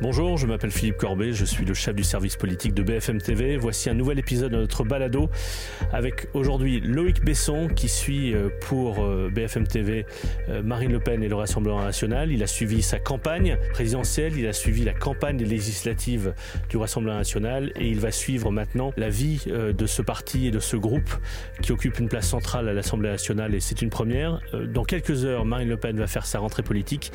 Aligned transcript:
Bonjour, 0.00 0.38
je 0.38 0.46
m'appelle 0.46 0.70
Philippe 0.70 0.96
Corbet, 0.96 1.32
je 1.32 1.44
suis 1.44 1.64
le 1.64 1.74
chef 1.74 1.92
du 1.92 2.04
service 2.04 2.36
politique 2.36 2.72
de 2.72 2.84
BFM 2.84 3.20
TV. 3.20 3.56
Voici 3.56 3.90
un 3.90 3.94
nouvel 3.94 4.20
épisode 4.20 4.52
de 4.52 4.56
notre 4.56 4.84
balado 4.84 5.28
avec 5.92 6.28
aujourd'hui 6.34 6.78
Loïc 6.78 7.24
Besson 7.24 7.66
qui 7.66 7.88
suit 7.88 8.32
euh, 8.32 8.48
pour 8.60 9.02
euh, 9.02 9.28
BFM 9.34 9.66
TV 9.66 10.06
euh, 10.50 10.62
Marine 10.62 10.92
Le 10.92 11.00
Pen 11.00 11.24
et 11.24 11.28
le 11.28 11.34
Rassemblement 11.34 11.82
national. 11.82 12.30
Il 12.30 12.44
a 12.44 12.46
suivi 12.46 12.80
sa 12.80 13.00
campagne 13.00 13.58
présidentielle, 13.72 14.34
il 14.38 14.46
a 14.46 14.52
suivi 14.52 14.84
la 14.84 14.94
campagne 14.94 15.42
législative 15.42 16.32
du 16.70 16.76
Rassemblement 16.76 17.16
national 17.16 17.72
et 17.74 17.88
il 17.88 17.98
va 17.98 18.12
suivre 18.12 18.52
maintenant 18.52 18.92
la 18.96 19.08
vie 19.08 19.46
de 19.48 19.86
ce 19.86 20.00
parti 20.00 20.46
et 20.46 20.52
de 20.52 20.60
ce 20.60 20.76
groupe 20.76 21.10
qui 21.60 21.72
occupe 21.72 21.98
une 21.98 22.08
place 22.08 22.28
centrale 22.28 22.68
à 22.68 22.72
l'Assemblée 22.72 23.10
nationale 23.10 23.52
et 23.52 23.58
c'est 23.58 23.82
une 23.82 23.90
première. 23.90 24.40
Dans 24.72 24.84
quelques 24.84 25.24
heures, 25.24 25.44
Marine 25.44 25.68
Le 25.68 25.76
Pen 25.76 25.98
va 25.98 26.06
faire 26.06 26.24
sa 26.24 26.38
rentrée 26.38 26.62
politique, 26.62 27.10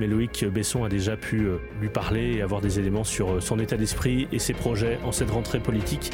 mais 0.00 0.08
Loïc 0.08 0.44
Besson 0.46 0.82
a 0.82 0.88
déjà 0.88 1.16
pu 1.16 1.46
lui 1.80 1.90
parler 1.90 2.23
et 2.24 2.42
avoir 2.42 2.60
des 2.60 2.78
éléments 2.78 3.04
sur 3.04 3.30
euh, 3.30 3.40
son 3.40 3.58
état 3.58 3.76
d'esprit 3.76 4.28
et 4.32 4.38
ses 4.38 4.54
projets 4.54 4.98
en 5.04 5.12
cette 5.12 5.30
rentrée 5.30 5.60
politique. 5.60 6.10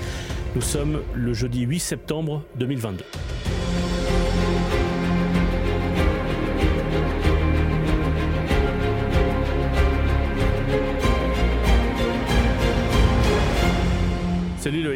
Nous 0.55 0.63
sommes 0.63 1.03
le 1.15 1.33
jeudi 1.33 1.63
8 1.63 1.79
septembre 1.79 2.43
2022. 2.57 3.05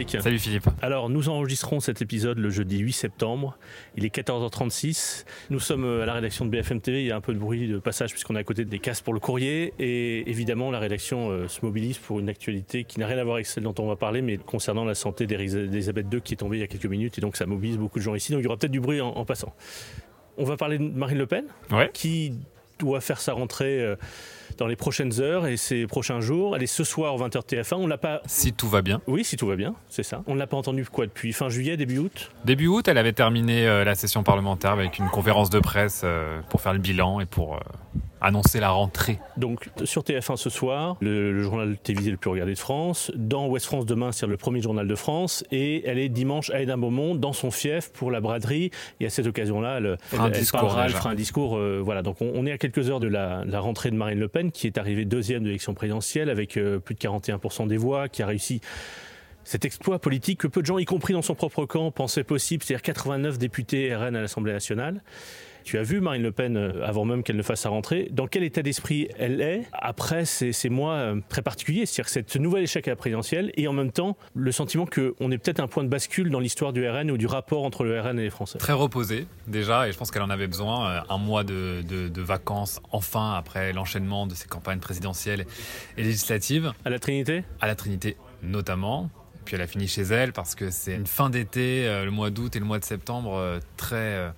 Salut 0.06 0.38
Philippe. 0.38 0.68
Alors 0.82 1.08
nous 1.08 1.28
enregistrons 1.28 1.80
cet 1.80 2.02
épisode 2.02 2.38
le 2.38 2.50
jeudi 2.50 2.78
8 2.78 2.92
septembre. 2.92 3.56
Il 3.96 4.04
est 4.04 4.14
14h36. 4.14 5.24
Nous 5.50 5.60
sommes 5.60 5.84
euh, 5.84 6.02
à 6.02 6.06
la 6.06 6.12
rédaction 6.12 6.44
de 6.44 6.50
BFM 6.50 6.80
TV. 6.80 7.02
Il 7.02 7.06
y 7.06 7.10
a 7.10 7.16
un 7.16 7.20
peu 7.20 7.32
de 7.32 7.38
bruit 7.38 7.68
de 7.68 7.78
passage 7.78 8.10
puisqu'on 8.10 8.36
est 8.36 8.40
à 8.40 8.44
côté 8.44 8.64
des 8.64 8.78
cases 8.78 9.00
pour 9.00 9.14
le 9.14 9.20
courrier. 9.20 9.72
Et 9.78 10.28
évidemment 10.30 10.70
la 10.70 10.78
rédaction 10.78 11.30
euh, 11.30 11.48
se 11.48 11.64
mobilise 11.64 11.98
pour 11.98 12.20
une 12.20 12.28
actualité 12.28 12.84
qui 12.84 13.00
n'a 13.00 13.06
rien 13.06 13.18
à 13.18 13.24
voir 13.24 13.36
avec 13.36 13.46
celle 13.46 13.64
dont 13.64 13.74
on 13.78 13.86
va 13.86 13.96
parler, 13.96 14.22
mais 14.22 14.36
concernant 14.36 14.84
la 14.84 14.94
santé 14.94 15.26
d'Elisabeth 15.26 16.06
II 16.12 16.20
qui 16.20 16.34
est 16.34 16.38
tombée 16.38 16.58
il 16.58 16.60
y 16.60 16.64
a 16.64 16.68
quelques 16.68 16.86
minutes. 16.86 17.18
Et 17.18 17.20
donc 17.20 17.36
ça 17.36 17.46
mobilise 17.46 17.78
beaucoup 17.78 17.98
de 17.98 18.04
gens 18.04 18.14
ici. 18.14 18.32
Donc 18.32 18.40
il 18.40 18.44
y 18.44 18.46
aura 18.46 18.56
peut-être 18.56 18.72
du 18.72 18.80
bruit 18.80 19.00
en, 19.00 19.24
passant. 19.24 19.54
On 20.36 20.44
va 20.44 20.56
parler 20.56 20.78
de 20.78 20.84
Marine 20.84 21.18
Le 21.18 21.26
Pen, 21.26 21.44
qui 21.92 22.34
doit 22.78 23.00
faire 23.00 23.20
sa 23.20 23.32
rentrée. 23.32 23.80
Euh, 23.80 23.96
dans 24.58 24.66
les 24.66 24.76
prochaines 24.76 25.20
heures 25.20 25.46
et 25.46 25.56
ces 25.56 25.86
prochains 25.86 26.20
jours. 26.20 26.56
Elle 26.56 26.62
est 26.62 26.66
ce 26.66 26.84
soir 26.84 27.14
au 27.14 27.18
20h 27.18 27.46
TF1. 27.46 27.74
On 27.74 27.86
l'a 27.86 27.98
pas. 27.98 28.22
Si 28.26 28.52
tout 28.52 28.68
va 28.68 28.82
bien. 28.82 29.00
Oui, 29.06 29.24
si 29.24 29.36
tout 29.36 29.46
va 29.46 29.56
bien, 29.56 29.74
c'est 29.88 30.02
ça. 30.02 30.22
On 30.26 30.34
ne 30.34 30.38
l'a 30.38 30.46
pas 30.46 30.56
entendu 30.56 30.84
quoi 30.84 31.06
depuis 31.06 31.32
fin 31.32 31.48
juillet, 31.48 31.76
début 31.76 31.98
août? 31.98 32.30
Début 32.44 32.66
août, 32.66 32.88
elle 32.88 32.98
avait 32.98 33.12
terminé 33.12 33.66
euh, 33.66 33.84
la 33.84 33.94
session 33.94 34.22
parlementaire 34.22 34.70
avec 34.70 34.98
une 34.98 35.08
conférence 35.08 35.50
de 35.50 35.58
presse 35.58 36.02
euh, 36.04 36.40
pour 36.50 36.60
faire 36.60 36.72
le 36.72 36.78
bilan 36.78 37.20
et 37.20 37.26
pour 37.26 37.54
euh, 37.54 37.58
annoncer 38.24 38.58
la 38.58 38.70
rentrée. 38.70 39.18
Donc 39.36 39.68
sur 39.84 40.02
TF1 40.02 40.36
ce 40.36 40.50
soir, 40.50 40.96
le, 41.00 41.42
journal 41.42 41.76
télévisé 41.76 42.10
le 42.10 42.16
plus 42.16 42.30
regardé 42.30 42.54
de 42.54 42.58
France, 42.58 43.12
dans 43.14 43.46
Ouest 43.48 43.66
France 43.66 43.84
demain, 43.86 44.12
c'est 44.12 44.26
le 44.26 44.36
premier 44.36 44.62
journal 44.62 44.86
de 44.86 44.94
France, 44.94 45.44
et 45.52 45.86
elle 45.86 45.98
est 45.98 46.08
dimanche 46.08 46.50
à 46.50 46.64
Beaumont 46.76 47.14
dans 47.14 47.32
son 47.32 47.50
fief 47.50 47.90
pour 47.92 48.10
la 48.10 48.20
braderie. 48.20 48.70
Et 49.00 49.06
à 49.06 49.10
cette 49.10 49.26
occasion-là, 49.26 49.78
elle, 49.78 49.96
fera 50.00 50.24
un 50.24 50.30
discours. 50.30 50.80
elle 50.80 50.90
fera 50.90 51.10
un 51.10 51.14
discours. 51.14 51.56
Euh, 51.56 51.80
voilà, 51.84 52.02
donc 52.02 52.16
on, 52.20 52.46
est 52.46 52.52
à 52.52 52.58
quelques 52.58 52.88
heures 52.88 53.00
de 53.00 53.08
la, 53.08 53.44
rentrée 53.60 53.90
de 53.90 53.96
Marine 53.96 54.18
Le 54.18 54.28
Pen, 54.28 54.50
qui 54.50 54.66
est 54.66 54.78
arrivée 54.78 55.04
deuxième 55.04 55.42
de 55.42 55.48
l'élection 55.48 55.74
présidentielle 55.74 56.30
avec 56.30 56.56
euh, 56.56 56.78
plus 56.78 56.94
de 56.94 57.00
41% 57.00 57.68
des 57.68 57.76
voix, 57.76 58.08
qui 58.08 58.22
a 58.22 58.26
réussi 58.26 58.60
cet 59.44 59.66
exploit 59.66 59.98
politique 59.98 60.40
que 60.40 60.46
peu 60.46 60.62
de 60.62 60.66
gens, 60.66 60.78
y 60.78 60.86
compris 60.86 61.12
dans 61.12 61.22
son 61.22 61.34
propre 61.34 61.66
camp, 61.66 61.90
pensaient 61.90 62.24
possible, 62.24 62.64
c'est-à-dire 62.64 62.82
89 62.82 63.38
députés 63.38 63.94
RN 63.94 64.16
à 64.16 64.22
l'Assemblée 64.22 64.52
nationale. 64.52 65.02
Tu 65.64 65.78
as 65.78 65.82
vu 65.82 66.02
Marine 66.02 66.22
Le 66.22 66.30
Pen 66.30 66.58
euh, 66.58 66.84
avant 66.84 67.06
même 67.06 67.22
qu'elle 67.22 67.36
ne 67.36 67.42
fasse 67.42 67.62
sa 67.62 67.70
rentrée. 67.70 68.08
Dans 68.10 68.26
quel 68.26 68.44
état 68.44 68.60
d'esprit 68.60 69.08
elle 69.18 69.40
est 69.40 69.62
après 69.72 70.26
ces, 70.26 70.52
mois 70.68 70.92
euh, 70.92 71.20
très 71.30 71.40
particuliers? 71.40 71.86
C'est-à-dire 71.86 72.10
cette 72.10 72.36
nouvel 72.36 72.64
échec 72.64 72.86
à 72.86 72.90
la 72.90 72.96
présidentielle 72.96 73.50
et 73.56 73.66
en 73.66 73.72
même 73.72 73.90
temps 73.90 74.18
le 74.34 74.52
sentiment 74.52 74.84
qu'on 74.84 75.30
est 75.30 75.38
peut-être 75.38 75.60
un 75.60 75.66
point 75.66 75.82
de 75.82 75.88
bascule 75.88 76.28
dans 76.28 76.38
l'histoire 76.38 76.74
du 76.74 76.86
RN 76.86 77.10
ou 77.10 77.16
du 77.16 77.26
rapport 77.26 77.64
entre 77.64 77.82
le 77.84 77.98
RN 77.98 78.18
et 78.18 78.24
les 78.24 78.30
Français. 78.30 78.58
Très 78.58 78.74
reposée 78.74 79.26
déjà 79.46 79.88
et 79.88 79.92
je 79.92 79.96
pense 79.96 80.10
qu'elle 80.10 80.22
en 80.22 80.30
avait 80.30 80.46
besoin. 80.46 80.86
Euh, 80.86 81.00
un 81.08 81.18
mois 81.18 81.44
de, 81.44 81.82
de 81.82 82.22
vacances 82.22 82.80
enfin 82.90 83.32
après 83.32 83.72
l'enchaînement 83.72 84.26
de 84.26 84.34
ces 84.34 84.48
campagnes 84.48 84.80
présidentielles 84.80 85.46
et 85.96 86.02
législatives. 86.02 86.72
À 86.84 86.90
la 86.90 86.98
Trinité? 86.98 87.42
À 87.60 87.66
la 87.66 87.74
Trinité 87.74 88.16
notamment. 88.42 89.08
Puis 89.46 89.56
elle 89.56 89.62
a 89.62 89.66
fini 89.66 89.88
chez 89.88 90.02
elle 90.02 90.32
parce 90.32 90.54
que 90.54 90.70
c'est 90.70 90.94
une 90.94 91.06
fin 91.06 91.30
d'été, 91.30 91.84
le 92.04 92.10
mois 92.10 92.30
d'août 92.30 92.56
et 92.56 92.58
le 92.58 92.64
mois 92.64 92.78
de 92.78 92.84
septembre 92.84 93.60
très 93.76 94.32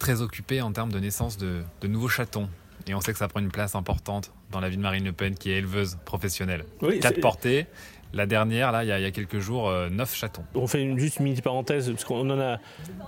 très 0.00 0.22
occupée 0.22 0.60
en 0.60 0.72
termes 0.72 0.90
de 0.90 0.98
naissance 0.98 1.38
de, 1.38 1.62
nouveaux 1.84 2.08
chatons. 2.08 2.48
Et 2.88 2.94
on 2.94 3.00
sait 3.00 3.12
que 3.12 3.18
ça 3.18 3.28
prend 3.28 3.38
une 3.38 3.52
place 3.52 3.76
importante 3.76 4.32
dans 4.50 4.58
la 4.58 4.68
vie 4.68 4.76
de 4.76 4.82
Marine 4.82 5.04
Le 5.04 5.12
Pen, 5.12 5.36
qui 5.36 5.52
est 5.52 5.58
éleveuse 5.58 5.98
professionnelle. 6.04 6.64
Quatre 7.00 7.20
portées. 7.20 7.66
La 8.12 8.26
dernière, 8.26 8.72
là, 8.72 8.82
il 8.82 8.88
y, 8.88 8.92
a, 8.92 9.10
quelques 9.12 9.38
jours, 9.38 9.68
euh, 9.68 9.88
neuf 9.88 10.16
chatons. 10.16 10.42
On 10.56 10.66
fait 10.66 10.82
une, 10.82 10.98
juste 10.98 11.18
une 11.18 11.26
mini 11.26 11.40
parenthèse, 11.40 11.88
parce 11.88 12.04
qu'on 12.04 12.28
en 12.28 12.40
a. 12.40 12.58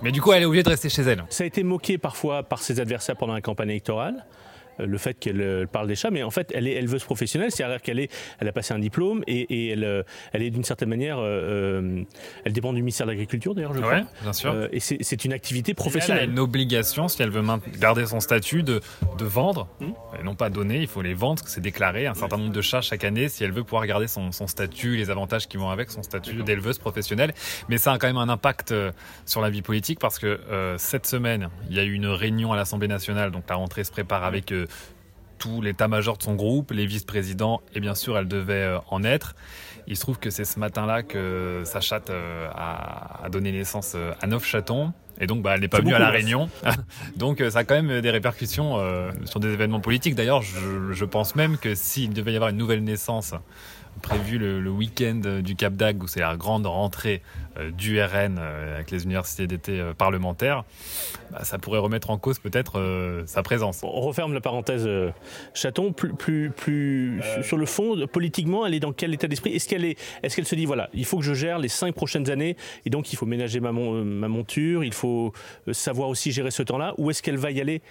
Mais 0.01 0.13
du 0.13 0.21
coup, 0.21 0.31
elle 0.31 0.43
est 0.43 0.45
obligée 0.45 0.63
de 0.63 0.69
rester 0.69 0.87
chez 0.87 1.01
elle. 1.01 1.25
Ça 1.27 1.43
a 1.43 1.47
été 1.47 1.61
moqué 1.63 1.97
parfois 1.97 2.43
par 2.43 2.61
ses 2.61 2.79
adversaires 2.79 3.17
pendant 3.17 3.33
la 3.33 3.41
campagne 3.41 3.71
électorale. 3.71 4.25
Euh, 4.79 4.85
le 4.85 4.97
fait 4.97 5.19
qu'elle 5.19 5.41
euh, 5.41 5.65
parle 5.65 5.87
des 5.87 5.95
chats, 5.95 6.11
mais 6.11 6.23
en 6.23 6.31
fait, 6.31 6.51
elle 6.53 6.67
est 6.67 6.73
éleveuse 6.73 7.03
professionnelle, 7.03 7.51
c'est-à-dire 7.51 7.81
qu'elle 7.81 7.99
est, 7.99 8.11
elle 8.39 8.47
a 8.47 8.51
passé 8.51 8.73
un 8.73 8.79
diplôme 8.79 9.23
et, 9.27 9.69
elle, 9.69 9.83
euh, 9.83 10.03
elle 10.31 10.41
est 10.41 10.49
d'une 10.49 10.63
certaine 10.63 10.89
manière, 10.89 11.19
elle 11.19 12.53
dépend 12.53 12.73
du 12.73 12.81
ministère 12.81 13.05
de 13.05 13.11
l'Agriculture 13.11 13.55
d'ailleurs, 13.55 13.73
je 13.73 13.81
crois. 13.81 14.01
bien 14.21 14.33
sûr. 14.33 14.67
et 14.71 14.79
c'est 14.79 15.25
une 15.25 15.33
activité 15.33 15.73
professionnelle. 15.73 16.23
elle 16.23 16.29
a 16.29 16.31
une 16.31 16.39
obligation, 16.39 17.07
si 17.07 17.21
elle 17.21 17.29
veut 17.29 17.43
garder 17.79 18.05
son 18.05 18.19
statut, 18.19 18.63
de, 18.63 18.81
de 19.17 19.25
vendre, 19.25 19.67
hmm. 19.79 20.19
et 20.19 20.23
non 20.23 20.35
pas 20.35 20.49
donner, 20.49 20.81
il 20.81 20.87
faut 20.87 21.01
les 21.01 21.13
vendre, 21.13 21.43
c'est 21.45 21.61
déclaré 21.61 22.07
un 22.07 22.13
certain 22.13 22.37
nombre 22.37 22.51
de 22.51 22.61
chats 22.61 22.81
chaque 22.81 23.03
année 23.03 23.29
si 23.29 23.43
elle 23.43 23.51
veut 23.51 23.63
pouvoir 23.63 23.85
garder 23.85 24.07
son, 24.07 24.31
son 24.31 24.47
statut, 24.47 24.95
les 24.95 25.09
avantages 25.09 25.47
qui 25.47 25.57
vont 25.57 25.69
avec 25.69 25.91
son 25.91 26.03
statut 26.03 26.43
d'éleveuse 26.43 26.77
professionnelle. 26.77 27.33
Mais 27.69 27.77
ça 27.77 27.93
a 27.93 27.97
quand 27.97 28.07
même 28.07 28.17
un 28.17 28.29
impact 28.29 28.73
sur 29.25 29.41
la 29.41 29.49
vie 29.49 29.61
politique 29.61 29.99
parce 29.99 30.19
que 30.19 30.39
cette 30.77 31.05
semaine, 31.05 31.49
il 31.69 31.75
y 31.75 31.79
a 31.79 31.83
eu 31.83 31.93
une 31.93 32.07
réunion 32.07 32.53
à 32.53 32.55
l'Assemblée 32.55 32.87
nationale, 32.87 33.31
donc 33.31 33.43
la 33.49 33.55
rentrée 33.55 33.83
se 33.83 33.91
prépare 33.91 34.23
avec 34.23 34.53
tout 35.43 35.61
l'état-major 35.61 36.17
de 36.17 36.23
son 36.23 36.35
groupe, 36.35 36.71
les 36.71 36.85
vice-présidents, 36.85 37.61
et 37.75 37.81
bien 37.81 37.95
sûr, 37.95 38.17
elle 38.17 38.29
devait 38.29 38.53
euh, 38.63 38.77
en 38.89 39.03
être. 39.03 39.35
Il 39.87 39.97
se 39.97 40.01
trouve 40.01 40.17
que 40.17 40.29
c'est 40.29 40.45
ce 40.45 40.57
matin-là 40.57 41.03
que 41.03 41.63
sa 41.65 41.81
chatte 41.81 42.09
euh, 42.11 42.47
a, 42.55 43.27
donné 43.29 43.51
naissance 43.51 43.91
euh, 43.95 44.13
à 44.21 44.27
neuf 44.27 44.45
chatons. 44.45 44.93
Et 45.19 45.27
donc, 45.27 45.43
bah, 45.43 45.55
elle 45.55 45.59
n'est 45.59 45.67
pas 45.67 45.79
venue 45.79 45.93
à 45.93 45.99
la 45.99 46.09
réunion. 46.09 46.49
donc, 47.17 47.43
ça 47.49 47.59
a 47.59 47.63
quand 47.65 47.75
même 47.75 48.01
des 48.01 48.09
répercussions 48.09 48.79
sur 49.25 49.39
des 49.39 49.49
événements 49.49 49.79
politiques. 49.79 50.15
D'ailleurs, 50.15 50.41
je, 50.41 50.91
je, 50.91 51.05
pense 51.05 51.35
même 51.35 51.57
que 51.57 51.75
s'il 51.75 52.13
devait 52.13 52.33
y 52.33 52.35
avoir 52.35 52.49
une 52.49 52.57
nouvelle 52.57 52.83
naissance 52.83 53.35
prévu 54.01 54.37
le, 54.37 54.69
week-end 54.69 55.41
du 55.43 55.55
Cap 55.55 55.73
d'Agde, 55.73 56.01
où 56.03 56.07
c'est 56.07 56.19
la 56.19 56.35
grande 56.35 56.65
rentrée 56.65 57.21
euh, 57.57 57.71
du 57.71 58.01
RN 58.01 58.37
euh, 58.39 58.75
avec 58.75 58.89
les 58.91 59.03
universités 59.03 59.45
d'été 59.47 59.79
euh, 59.79 59.93
parlementaires, 59.93 60.63
bah, 61.31 61.43
ça 61.43 61.59
pourrait 61.59 61.79
remettre 61.79 62.09
en 62.09 62.17
cause 62.17 62.39
peut-être 62.39 63.23
sa 63.25 63.43
présence. 63.43 63.81
On 63.83 64.01
referme 64.01 64.33
la 64.33 64.41
parenthèse 64.41 64.87
chaton. 65.53 65.93
Plus, 65.93 66.13
plus, 66.13 66.49
plus 66.49 67.21
sur 67.43 67.57
le 67.57 67.65
fond, 67.65 68.07
politiquement, 68.07 68.65
elle 68.65 68.73
est 68.73 68.79
dans 68.79 68.93
quel 68.93 69.13
état 69.13 69.27
d'esprit? 69.27 69.55
Est-ce 69.55 69.67
qu'elle 69.67 69.85
est, 69.85 69.97
est-ce 70.23 70.35
qu'elle 70.35 70.47
se 70.47 70.55
dit 70.55 70.65
voilà, 70.65 70.89
il 70.93 71.05
faut 71.05 71.17
que 71.17 71.23
je 71.23 71.33
gère 71.33 71.59
les 71.59 71.67
cinq 71.67 71.93
prochaines 71.93 72.29
années 72.29 72.57
et 72.85 72.89
donc 72.89 73.13
il 73.13 73.15
faut 73.15 73.25
ménager 73.25 73.59
ma, 73.59 73.71
ma 73.71 74.27
monture, 74.27 74.83
il 74.83 74.93
faut 74.93 75.33
savoir 75.71 76.09
aussi 76.09 76.31
gérer 76.31 76.51
ce 76.51 76.63
temps-là, 76.63 76.93
ou 76.97 77.09
est-ce 77.11 77.21
qu'elle 77.21 77.37
va 77.37 77.51
y 77.51 77.61
aller 77.61 77.81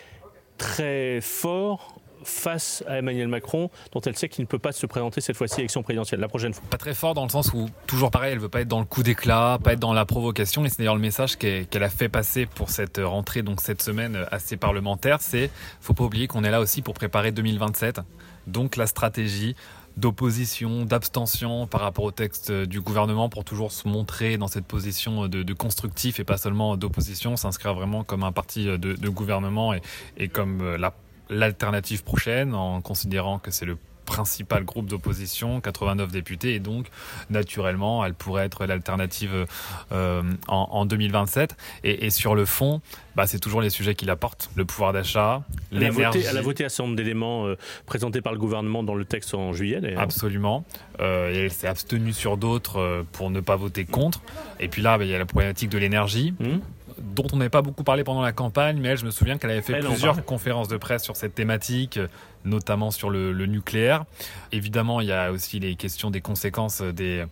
très 0.59 1.21
fort 1.21 2.02
face 2.25 2.83
à 2.87 2.99
Emmanuel 2.99 3.29
Macron, 3.29 3.71
dont 3.93 4.01
elle 4.01 4.17
sait 4.17 4.29
qu'il 4.29 4.43
ne 4.43 4.47
peut 4.47 4.59
pas 4.59 4.73
se 4.73 4.87
présenter 4.87 5.21
cette 5.21 5.37
fois-ci 5.37 5.55
à 5.55 5.57
l'élection 5.59 5.83
présidentielle, 5.83 6.21
la 6.21 6.29
prochaine 6.29 6.55
fois. 6.55 6.65
Pas 6.71 6.79
très 6.79 6.95
fort 6.95 7.15
dans 7.15 7.25
le 7.25 7.31
sens 7.31 7.53
où, 7.53 7.69
toujours 7.87 8.11
pareil, 8.11 8.33
elle 8.33 8.39
veut 8.39 8.49
pas 8.49 8.61
être 8.61 8.69
dans 8.69 8.81
le 8.81 8.85
coup 8.85 9.03
d'éclat, 9.03 9.59
pas 9.63 9.73
être 9.75 9.81
dans 9.81 9.93
la 9.93 10.05
provocation, 10.05 10.65
et 10.65 10.69
c'est 10.69 10.79
d'ailleurs 10.79 10.95
le 10.95 11.01
message 11.01 11.37
qu'elle 11.37 11.83
a 11.83 11.89
fait 11.89 12.09
passer 12.09 12.47
pour 12.47 12.71
cette 12.71 13.01
rentrée, 13.03 13.43
donc 13.43 13.61
cette 13.61 13.83
semaine 13.83 14.27
assez 14.31 14.57
parlementaire, 14.57 15.21
c'est 15.21 15.51
faut 15.81 15.95
pas 15.95 16.05
oublier 16.05 16.27
qu'on 16.27 16.45
est 16.45 16.51
là 16.51 16.61
aussi 16.61 16.83
pour 16.83 16.95
préparer 16.95 17.33
2027, 17.33 18.01
donc 18.47 18.77
la 18.77 18.87
stratégie 18.87 19.55
d'opposition, 19.97 20.85
d'abstention 20.85 21.67
par 21.67 21.83
rapport 21.83 22.05
au 22.05 22.11
texte 22.11 22.51
du 22.51 22.81
gouvernement 22.81 23.29
pour 23.29 23.45
toujours 23.45 23.73
se 23.73 23.87
montrer 23.87 24.39
dans 24.39 24.49
cette 24.49 24.65
position 24.65 25.29
de, 25.29 25.53
constructif 25.53 26.19
et 26.19 26.25
pas 26.25 26.39
seulement 26.39 26.77
d'opposition, 26.77 27.37
s'inscrire 27.37 27.75
vraiment 27.75 28.05
comme 28.05 28.23
un 28.23 28.33
parti 28.33 28.65
de, 28.65 29.09
gouvernement 29.09 29.75
et, 29.75 29.83
et 30.17 30.29
comme 30.29 30.77
la 30.77 30.95
l'alternative 31.33 32.05
prochaine 32.05 32.55
en 32.55 32.81
considérant 32.81 33.39
que 33.39 33.51
c'est 33.51 33.67
le 33.67 33.77
principal 34.05 34.65
groupe 34.65 34.87
d'opposition, 34.87 35.61
89 35.61 36.11
députés, 36.11 36.55
et 36.55 36.59
donc 36.59 36.87
naturellement, 37.31 38.05
elle 38.05 38.15
pourrait 38.15 38.45
être 38.45 38.67
l'alternative 38.67 39.47
euh, 39.93 40.23
en, 40.49 40.87
2027. 40.87 41.57
Et, 41.85 42.11
sur 42.11 42.35
le 42.35 42.45
fond, 42.45 42.81
bah, 43.17 43.27
c'est 43.27 43.39
toujours 43.39 43.61
les 43.61 43.71
sujets 43.71 43.95
qu'il 43.95 44.11
apporte 44.11 44.51
le 44.55 44.65
pouvoir 44.65 44.93
d'achat, 44.93 45.43
l'énergie. 45.71 46.25
Elle 46.29 46.37
a 46.37 46.43
voté 46.43 46.65
un 46.65 46.69
certain 46.69 46.85
nombre 46.85 46.97
d'éléments 46.97 47.47
euh, 47.47 47.57
présentés 47.87 48.21
par 48.21 48.33
le 48.33 48.39
gouvernement 48.39 48.83
dans 48.83 48.95
le 48.95 49.05
texte 49.05 49.35
en 49.35 49.53
juillet. 49.53 49.95
Absolument. 49.97 50.65
Euh, 51.01 51.33
et 51.33 51.45
elle 51.45 51.53
s'est 51.53 51.69
abstenue 51.69 52.13
sur 52.13 52.37
d'autres 52.37 53.05
pour 53.13 53.31
ne 53.31 53.41
pas 53.41 53.57
voter 53.57 53.85
contre. 53.85 54.21
Et 54.61 54.69
puis 54.69 54.83
là, 54.83 54.99
bah, 54.99 55.05
il 55.05 55.11
y 55.11 55.15
a 55.15 55.19
la 55.19 55.27
problématique 55.27 55.71
de 55.71 55.79
l'énergie. 55.79 56.35
Mmh 56.39 56.59
dont 57.03 57.27
on 57.33 57.37
n'avait 57.37 57.51
pas 57.51 57.63
beaucoup 57.63 57.85
parlé 57.85 58.05
pendant 58.05 58.23
la 58.23 58.33
campagne, 58.33 58.79
mais 58.81 58.89
elle, 58.91 58.99
je 58.99 59.05
me 59.05 59.11
souviens 59.11 59.39
qu'elle 59.39 59.51
avait 59.51 59.63
fait 59.63 59.79
plusieurs 59.81 60.25
conférences 60.25 60.69
de 60.69 60.77
presse 60.77 61.03
sur 61.03 61.17
cette 61.17 61.35
thématique, 61.35 61.99
notamment 62.45 62.91
sur 62.91 63.11
le, 63.11 63.33
nucléaire. 63.47 64.05
Évidemment, 64.53 65.01
il 65.01 65.09
y 65.09 65.13
a 65.13 65.33
aussi 65.33 65.59
les 65.59 65.75
questions 65.75 66.11
des 66.11 66.21
conséquences 66.21 66.81
des, 66.81 67.25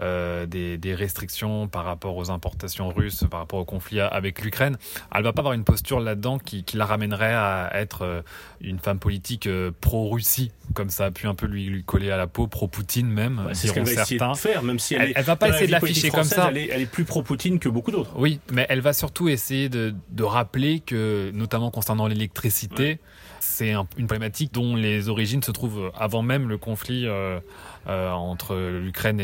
euh, 0.00 0.46
des, 0.46 0.94
restrictions 0.94 1.68
par 1.68 1.84
rapport 1.84 2.16
aux 2.16 2.30
importations 2.30 2.88
russes, 2.88 3.24
par 3.30 3.40
rapport 3.40 3.60
au 3.60 3.64
conflit 3.64 4.00
avec 4.00 4.40
l'Ukraine. 4.42 4.76
Elle 5.14 5.22
va 5.22 5.32
pas 5.32 5.40
avoir 5.40 5.54
une 5.54 5.64
posture 5.64 6.00
là-dedans 6.00 6.38
qui, 6.38 6.64
la 6.74 6.86
ramènerait 6.86 7.34
à 7.34 7.70
être 7.74 8.02
euh, 8.02 8.22
une 8.60 8.78
femme 8.78 8.98
politique 8.98 9.46
euh, 9.46 9.70
pro-Russie, 9.80 10.52
comme 10.74 10.88
ça 10.90 11.06
a 11.06 11.10
pu 11.10 11.26
un 11.26 11.34
peu 11.34 11.46
lui, 11.46 11.66
lui 11.66 11.84
coller 11.84 12.10
à 12.10 12.16
la 12.16 12.26
peau, 12.26 12.46
pro-Poutine 12.46 13.08
même. 13.08 13.42
c'est 13.52 13.68
ce 13.68 13.72
qu'elle 13.72 13.84
va 13.84 13.92
essayer 13.92 14.18
de 14.18 14.34
faire, 14.36 14.62
même 14.62 14.78
si 14.78 14.94
elle, 14.94 15.12
elle, 15.14 15.24
va 15.24 15.36
pas 15.36 15.50
essayer 15.50 15.66
de 15.66 15.72
l'afficher 15.72 16.10
comme 16.10 16.24
ça. 16.24 16.50
Elle 16.50 16.58
est, 16.58 16.86
plus 16.86 17.04
pro-Poutine 17.04 17.58
que 17.58 17.68
beaucoup 17.68 17.90
d'autres. 17.90 18.12
Oui, 18.16 18.40
mais 18.50 18.66
elle 18.68 18.80
va 18.80 18.92
surtout 18.92 19.28
essayer 19.28 19.68
de, 19.68 19.94
rappeler 20.20 20.80
que, 20.80 21.30
notamment 21.34 21.70
concernant 21.70 22.06
l'électricité, 22.06 22.98
c'est 23.40 23.72
une 23.96 24.06
problématique 24.06 24.52
dont 24.52 24.76
les 24.76 25.08
origines 25.08 25.42
se 25.42 25.50
trouvent 25.50 25.90
avant 25.98 26.22
même 26.22 26.48
le 26.48 26.58
conflit 26.58 27.06
euh, 27.06 27.40
euh, 27.88 28.10
entre 28.10 28.54
l'Ukraine 28.54 29.20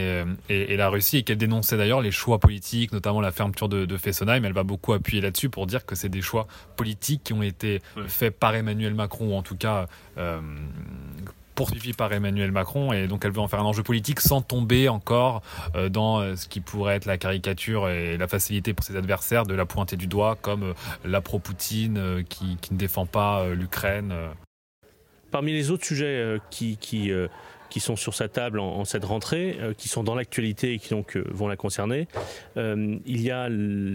et, 0.49 0.77
la 0.77 0.89
Russie 0.89 1.19
et 1.19 1.23
qu'elle 1.23 1.39
dénonçait 1.39 1.77
d'ailleurs 1.77 2.01
les 2.01 2.11
choix 2.11 2.39
politiques, 2.39 2.93
notamment 2.93 3.21
la 3.21 3.33
fermeture 3.33 3.69
de, 3.69 3.97
Fessenheim. 3.97 4.45
Elle 4.45 4.53
va 4.53 4.63
beaucoup 4.63 4.93
appuyer 4.93 5.21
là-dessus 5.21 5.49
pour 5.49 5.67
dire 5.67 5.87
que 5.87 5.95
c'est 5.95 6.09
des 6.09 6.23
choix 6.23 6.47
politiques 6.77 7.23
qui 7.25 7.33
ont 7.33 7.43
été 7.43 7.81
faits 8.09 8.39
par 8.39 8.55
Emmanuel 8.55 8.95
Macron 8.95 9.33
ou 9.33 9.35
en 9.35 9.43
tout 9.43 9.57
cas 9.57 9.87
euh, 11.56 11.67
poursuivi 11.67 11.93
par 11.93 12.12
Emmanuel 12.12 12.53
Macron 12.53 12.93
et 12.93 13.06
donc 13.06 13.25
elle 13.25 13.32
veut 13.32 13.41
en 13.41 13.49
faire 13.49 13.61
un 13.61 13.64
enjeu 13.64 13.82
politique 13.82 14.20
sans 14.20 14.43
tomber 14.43 14.88
encore 14.88 15.43
euh, 15.75 15.88
dans 15.88 16.20
euh, 16.20 16.37
ce 16.37 16.47
qui 16.49 16.61
pourrait 16.61 16.97
être 16.97 17.06
la 17.06 17.19
caricature 17.19 17.88
et 17.88 18.17
la 18.17 18.29
facilité 18.29 18.75
pour 18.75 18.85
ses 18.85 18.97
adversaires 18.97 19.44
de 19.44 19.55
la 19.55 19.67
pointer 19.67 19.97
du 19.97 20.06
doigt 20.06 20.37
comme 20.41 20.62
euh, 20.62 20.73
la 21.05 21.20
pro-Poutine 21.20 22.25
qui, 22.29 22.58
ne 22.70 22.76
défend 22.76 23.06
pas 23.06 23.49
l'Ukraine. 23.49 24.12
Parmi 25.31 25.53
les 25.53 25.70
autres 25.70 25.85
sujets 25.85 26.38
qui 26.50 26.79
qui 27.71 27.81
sont 27.81 27.97
sur 27.97 28.15
sa 28.15 28.29
table 28.29 28.59
en, 28.59 28.85
cette 28.85 29.05
rentrée, 29.05 29.59
euh, 29.61 29.75
qui 29.75 29.89
sont 29.89 30.03
dans 30.03 30.15
l'actualité 30.15 30.75
et 30.75 30.79
qui 30.79 30.91
donc 30.91 31.17
euh, 31.17 31.25
vont 31.31 31.49
la 31.49 31.57
concerner. 31.57 32.09
Euh, 32.57 32.97
il 33.07 33.23
y 33.23 33.31
a 33.31 33.49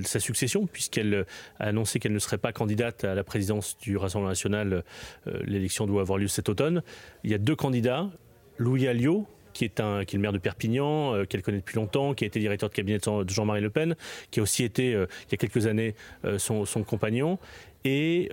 sa 0.03 0.19
succession, 0.19 0.67
puisqu'elle 0.67 1.25
a 1.59 1.65
annoncé 1.65 1.99
qu'elle 1.99 2.13
ne 2.13 2.19
serait 2.19 2.37
pas 2.37 2.51
candidate 2.51 3.03
à 3.03 3.15
la 3.15 3.23
présidence 3.23 3.77
du 3.79 3.97
Rassemblement 3.97 4.29
national. 4.29 4.83
L'élection 5.45 5.85
doit 5.85 6.01
avoir 6.01 6.17
lieu 6.17 6.27
cet 6.27 6.49
automne. 6.49 6.83
Il 7.23 7.31
y 7.31 7.33
a 7.33 7.37
deux 7.37 7.55
candidats, 7.55 8.09
Louis 8.57 8.87
Alliot, 8.87 9.25
qui 9.53 9.65
est, 9.65 9.79
un, 9.79 10.05
qui 10.05 10.15
est 10.15 10.17
le 10.17 10.21
maire 10.21 10.33
de 10.33 10.37
Perpignan, 10.37 11.25
qu'elle 11.25 11.41
connaît 11.41 11.57
depuis 11.59 11.75
longtemps, 11.75 12.13
qui 12.13 12.23
a 12.23 12.27
été 12.27 12.39
directeur 12.39 12.69
de 12.69 12.73
cabinet 12.73 12.97
de 12.99 13.29
Jean-Marie 13.29 13.61
Le 13.61 13.69
Pen, 13.69 13.95
qui 14.31 14.39
a 14.39 14.43
aussi 14.43 14.63
été, 14.63 14.91
il 14.91 15.31
y 15.31 15.33
a 15.33 15.37
quelques 15.37 15.67
années, 15.67 15.95
son, 16.37 16.65
son, 16.65 16.83
compagnon, 16.83 17.37
et 17.83 18.29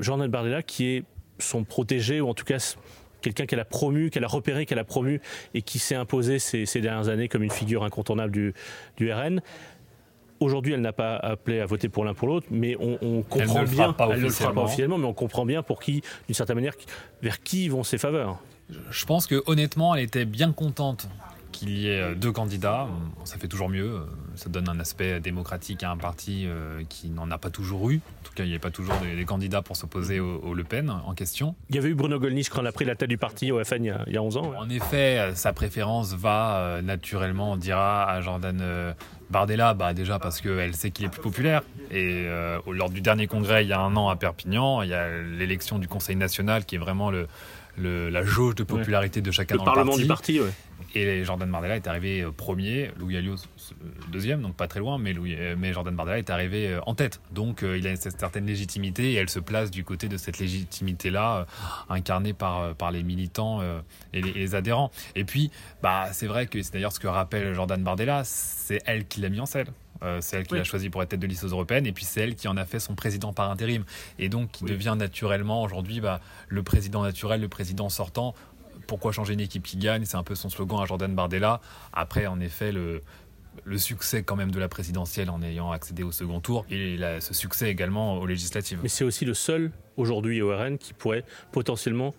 Jordan 0.00 0.28
Bardella, 0.28 0.62
qui 0.62 0.86
est 0.86 1.04
son 1.38 1.64
protégé, 1.64 2.20
ou 2.20 2.28
en 2.28 2.34
tout 2.34 2.44
cas 2.44 2.76
quelqu'un 3.20 3.46
qu'elle 3.46 3.60
a 3.60 3.64
promu, 3.64 4.10
qu'elle 4.10 4.24
a 4.24 4.28
repéré, 4.28 4.66
qu'elle 4.66 4.78
a 4.78 4.84
promu 4.84 5.20
et 5.54 5.62
qui 5.62 5.78
s'est 5.78 5.94
imposé 5.94 6.38
ces, 6.38 6.80
dernières 6.80 7.08
années 7.08 7.28
comme 7.28 7.42
une 7.42 7.50
figure 7.50 7.84
incontournable 7.84 8.32
du, 8.32 8.54
du 8.96 9.12
RN. 9.12 9.40
Aujourd'hui, 10.40 10.72
elle 10.72 10.80
n'a 10.80 10.92
pas 10.92 11.16
appelé 11.16 11.60
à 11.60 11.66
voter 11.66 11.88
pour 11.88 12.04
l'un 12.04 12.14
pour 12.14 12.28
l'autre, 12.28 12.46
mais 12.50 12.76
on, 12.78 13.22
comprend 13.22 13.64
bien. 13.64 13.94
elle 13.98 14.18
ne 14.18 14.22
le 14.22 14.30
fera 14.30 14.52
pas 14.52 14.62
officiellement, 14.62 14.98
mais 14.98 15.06
on 15.06 15.14
comprend 15.14 15.44
bien 15.44 15.62
pour 15.62 15.80
qui, 15.80 16.02
d'une 16.26 16.34
certaine 16.34 16.54
manière, 16.54 16.74
vers 17.22 17.42
qui 17.42 17.68
vont 17.68 17.82
ses 17.82 17.98
faveurs. 17.98 18.38
Je 18.90 19.04
pense 19.04 19.26
que 19.26 19.42
honnêtement, 19.46 19.94
elle 19.94 20.04
était 20.04 20.26
bien 20.26 20.52
contente 20.52 21.08
qu'il 21.52 21.70
y 21.70 21.88
ait 21.88 22.00
euh, 22.00 22.14
deux 22.14 22.32
candidats. 22.32 22.86
Ça 23.24 23.38
fait 23.38 23.48
toujours 23.48 23.68
mieux. 23.68 23.94
Euh, 23.94 24.00
ça 24.34 24.48
donne 24.48 24.68
un 24.68 24.78
aspect 24.78 25.20
démocratique 25.20 25.82
à 25.82 25.90
un 25.90 25.96
parti 25.96 26.44
euh, 26.46 26.82
qui 26.88 27.10
n'en 27.10 27.30
a 27.30 27.38
pas 27.38 27.50
toujours 27.50 27.90
eu. 27.90 27.96
En 27.96 28.26
tout 28.26 28.32
cas, 28.34 28.44
il 28.44 28.46
n'y 28.46 28.52
avait 28.52 28.60
pas 28.60 28.70
toujours 28.70 28.94
des, 28.98 29.24
candidats 29.24 29.62
pour 29.62 29.76
s'opposer 29.76 30.20
au, 30.20 30.54
Le 30.54 30.64
Pen 30.64 30.90
en 30.90 31.14
question. 31.14 31.54
Il 31.70 31.76
y 31.76 31.78
avait 31.78 31.88
eu 31.88 31.94
Bruno 31.94 32.18
Gollnisch 32.18 32.48
quand 32.48 32.62
on 32.62 32.66
a 32.66 32.72
pris 32.72 32.84
la 32.84 32.94
tête 32.94 33.08
du 33.08 33.18
parti 33.18 33.50
au 33.50 33.62
FN 33.64 33.84
il 33.84 34.12
y 34.12 34.16
a, 34.16 34.22
11 34.22 34.36
ans. 34.36 34.52
En 34.56 34.68
effet, 34.70 35.32
sa 35.34 35.52
préférence 35.52 36.14
va 36.14 36.80
naturellement, 36.82 37.52
on 37.52 37.56
dira, 37.56 38.08
à 38.08 38.20
Jordan 38.20 38.94
Bardella, 39.30 39.74
bah 39.74 39.92
déjà 39.92 40.18
parce 40.18 40.40
qu'elle 40.40 40.74
sait 40.74 40.90
qu'il 40.90 41.04
est 41.04 41.10
plus 41.10 41.20
populaire. 41.20 41.62
Et 41.90 42.26
lors 42.70 42.90
du 42.90 43.00
dernier 43.00 43.26
congrès, 43.26 43.64
il 43.64 43.68
y 43.68 43.72
a 43.72 43.80
un 43.80 43.96
an 43.96 44.08
à 44.08 44.16
Perpignan, 44.16 44.82
il 44.82 44.90
y 44.90 44.94
a 44.94 45.08
l'élection 45.10 45.78
du 45.78 45.88
Conseil 45.88 46.16
national 46.16 46.64
qui 46.64 46.76
est 46.76 46.78
vraiment 46.78 47.10
le, 47.10 47.26
la 47.80 48.22
jauge 48.24 48.54
de 48.54 48.64
popularité 48.64 49.20
de 49.20 49.30
chacun 49.30 49.54
le 49.54 49.58
dans 49.58 49.64
Parlement 49.64 49.96
le 49.96 50.06
parti. 50.06 50.32
du 50.34 50.40
parti, 50.40 50.54
Et 50.94 51.24
Jordan 51.24 51.50
Bardella 51.50 51.76
est 51.76 51.86
arrivé 51.86 52.22
euh, 52.22 52.30
premier, 52.30 52.90
Louis 52.98 53.16
Alliot 53.16 53.36
deuxième, 54.10 54.42
donc 54.42 54.54
pas 54.54 54.68
très 54.68 54.80
loin, 54.80 54.98
mais, 54.98 55.12
Louis, 55.12 55.34
euh, 55.36 55.54
mais 55.58 55.72
Jordan 55.72 55.94
Bardella 55.94 56.18
est 56.18 56.30
arrivé 56.30 56.68
euh, 56.68 56.80
en 56.86 56.94
tête. 56.94 57.20
Donc 57.32 57.62
il 57.62 57.86
a 57.86 57.90
une 57.90 57.96
certaine 57.96 58.46
légitimité 58.46 59.12
et 59.12 59.14
elle 59.14 59.30
se 59.30 59.40
place 59.40 59.70
du 59.70 59.84
côté 59.84 60.08
de 60.08 60.16
cette 60.16 60.38
légitimité-là, 60.38 61.46
incarnée 61.88 62.32
par, 62.32 62.74
par 62.74 62.90
les 62.90 63.02
militants 63.02 63.60
et 64.12 64.22
les, 64.22 64.54
adhérents. 64.54 64.90
Et 65.14 65.24
puis, 65.24 65.50
bah, 65.82 66.08
c'est 66.12 66.26
vrai 66.26 66.46
que 66.46 66.62
c'est 66.62 66.72
d'ailleurs 66.72 66.92
ce 66.92 67.00
que 67.00 67.06
rappelle 67.06 67.54
Jordan 67.54 67.82
Bardella, 67.82 68.22
c'est 68.24 68.80
elle 68.86 69.06
qui 69.06 69.20
l'a 69.20 69.28
mis 69.28 69.40
en 69.40 69.46
scène. 69.46 69.68
Euh, 70.02 70.18
c'est 70.20 70.36
elle 70.36 70.46
qui 70.46 70.54
l'a 70.54 70.64
choisi 70.64 70.90
pour 70.90 71.02
être 71.02 71.10
tête 71.10 71.20
de 71.20 71.26
liste 71.26 71.44
aux 71.44 71.48
européennes, 71.48 71.86
et 71.86 71.92
puis 71.92 72.04
c'est 72.04 72.20
elle 72.20 72.34
qui 72.34 72.48
en 72.48 72.56
a 72.56 72.64
fait 72.64 72.80
son 72.80 72.94
président 72.94 73.32
par 73.32 73.50
intérim, 73.50 73.84
et 74.18 74.28
donc 74.28 74.50
qui 74.52 74.64
devient 74.64 74.94
naturellement 74.98 75.62
aujourd'hui 75.62 76.00
bah, 76.00 76.20
le 76.48 76.62
président 76.62 77.02
naturel, 77.02 77.40
le 77.40 77.48
président 77.48 77.88
sortant. 77.88 78.34
Pourquoi 78.86 79.12
changer 79.12 79.34
une 79.34 79.40
équipe 79.40 79.64
qui 79.64 79.76
gagne? 79.76 80.04
C'est 80.04 80.16
un 80.16 80.22
peu 80.22 80.34
son 80.34 80.48
slogan 80.48 80.80
à 80.80 80.86
Jordan 80.86 81.14
Bardella. 81.14 81.60
Après, 81.92 82.26
en 82.26 82.40
effet, 82.40 82.72
le, 82.72 83.02
le 83.64 83.78
succès 83.78 84.22
quand 84.22 84.36
même 84.36 84.50
de 84.50 84.58
la 84.58 84.68
présidentielle 84.68 85.30
en 85.30 85.42
ayant 85.42 85.72
accédé 85.72 86.02
au 86.02 86.12
second 86.12 86.40
tour 86.40 86.64
et 86.70 86.98
ce 87.20 87.34
succès 87.34 87.70
également 87.70 88.18
aux 88.18 88.26
législatives. 88.26 88.80
Mais 88.82 88.88
c'est 88.88 89.04
aussi 89.04 89.24
le 89.24 89.34
seul 89.34 89.70
aujourd'hui 89.96 90.40
au 90.42 90.56
RN 90.56 90.78
qui 90.78 90.92
pourrait 90.94 91.24
potentiellement 91.52 92.14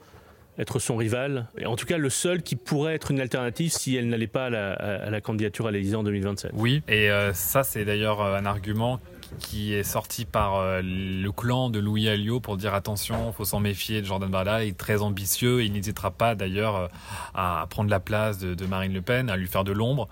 être 0.60 0.78
son 0.80 0.98
rival, 0.98 1.48
et 1.58 1.66
en 1.66 1.76
tout 1.78 1.86
cas 1.86 1.98
le 1.98 2.10
seul 2.10 2.44
qui 2.44 2.58
pourrait 2.58 2.94
être 2.94 3.12
une 3.12 3.22
alternative 3.22 3.72
si 3.72 3.96
elle 3.96 4.10
n'allait 4.10 4.28
pas 4.28 4.48
à 4.48 5.10
la, 5.10 5.22
candidature 5.22 5.68
à 5.68 5.72
l'Élysée 5.72 5.96
en 5.96 6.04
2027. 6.04 6.52
Oui, 6.54 6.84
et 6.90 7.10
euh, 7.10 7.34
ça 7.34 7.64
c'est 7.64 7.86
d'ailleurs 7.86 8.22
euh, 8.22 8.38
un 8.38 8.46
argument 8.46 9.00
qui 9.40 9.74
est 9.74 9.84
sorti 9.84 10.26
par 10.26 10.56
euh, 10.56 10.82
le 10.84 11.32
clan 11.32 11.70
de 11.70 11.80
Louis 11.80 12.10
Alliot 12.10 12.42
pour 12.42 12.58
dire 12.58 12.74
attention, 12.74 13.32
faut 13.32 13.46
s'en 13.46 13.62
méfier 13.62 14.02
de 14.02 14.06
Jordan 14.06 14.30
Bardella, 14.30 14.66
il 14.66 14.70
est 14.70 14.78
très 14.78 15.02
ambitieux 15.02 15.62
et 15.62 15.66
il 15.66 15.72
n'hésitera 15.72 16.12
pas 16.12 16.36
d'ailleurs 16.36 16.90
à 17.34 17.66
prendre 17.70 17.90
la 17.90 18.02
place 18.02 18.40
de, 18.40 18.66
Marine 18.66 18.94
Le 18.94 19.02
Pen, 19.02 19.30
à 19.30 19.38
lui 19.38 19.48
faire 19.48 19.64
de 19.64 19.72
l'ombre. 19.72 20.10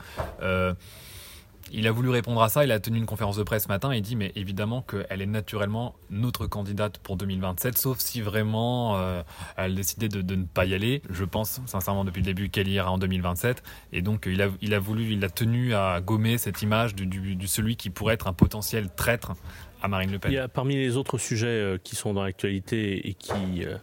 Il 1.72 1.88
a 1.88 1.92
voulu 1.92 2.10
répondre 2.10 2.42
à 2.42 2.50
ça, 2.50 2.64
il 2.64 2.72
a 2.72 2.80
tenu 2.80 2.98
une 2.98 3.06
conférence 3.06 3.38
de 3.38 3.44
presse 3.44 3.64
ce 3.64 3.68
matin 3.68 3.92
et 3.92 3.98
il 3.98 4.02
dit 4.02 4.16
mais 4.16 4.32
évidemment 4.36 4.82
qu'elle 4.82 5.22
est 5.22 5.28
naturellement 5.28 5.96
notre 6.10 6.48
candidate 6.48 6.98
pour 7.00 7.18
2027, 7.18 7.78
sauf 7.78 8.00
si 8.00 8.22
vraiment 8.22 8.98
euh, 8.98 9.22
elle 9.58 9.76
décidait 9.76 10.08
de, 10.08 10.36
ne 10.36 10.46
pas 10.46 10.66
y 10.66 10.74
aller. 10.74 11.02
Je 11.10 11.26
pense 11.26 11.62
sincèrement 11.66 12.06
depuis 12.06 12.22
le 12.22 12.26
début 12.26 12.50
qu'elle 12.50 12.68
ira 12.68 12.92
en 12.92 12.98
2027 12.98 13.64
et 13.94 14.02
donc 14.02 14.28
il 14.28 14.42
a, 14.42 14.50
il 14.62 14.74
a 14.74 14.80
voulu, 14.80 15.12
il 15.12 15.24
a 15.24 15.30
tenu 15.30 15.74
à 15.74 16.00
gommer 16.02 16.38
cette 16.38 16.62
image 16.62 16.96
du, 16.96 17.06
du, 17.06 17.48
celui 17.48 17.76
qui 17.76 17.90
pourrait 17.90 18.14
être 18.14 18.28
un 18.28 18.34
potentiel 18.34 18.90
traître 18.96 19.34
à 19.82 19.88
Marine 19.88 20.12
Le 20.12 20.20
Pen. 20.20 20.32
Il 20.32 20.36
y 20.36 20.40
a 20.40 20.48
parmi 20.48 20.76
les 20.76 20.98
autres 20.98 21.18
sujets 21.18 21.48
euh, 21.48 21.78
qui 21.82 21.96
sont 21.96 22.14
dans 22.14 22.24
l'actualité 22.24 23.10
et 23.10 23.14
qui... 23.14 23.34
Euh, 23.64 23.78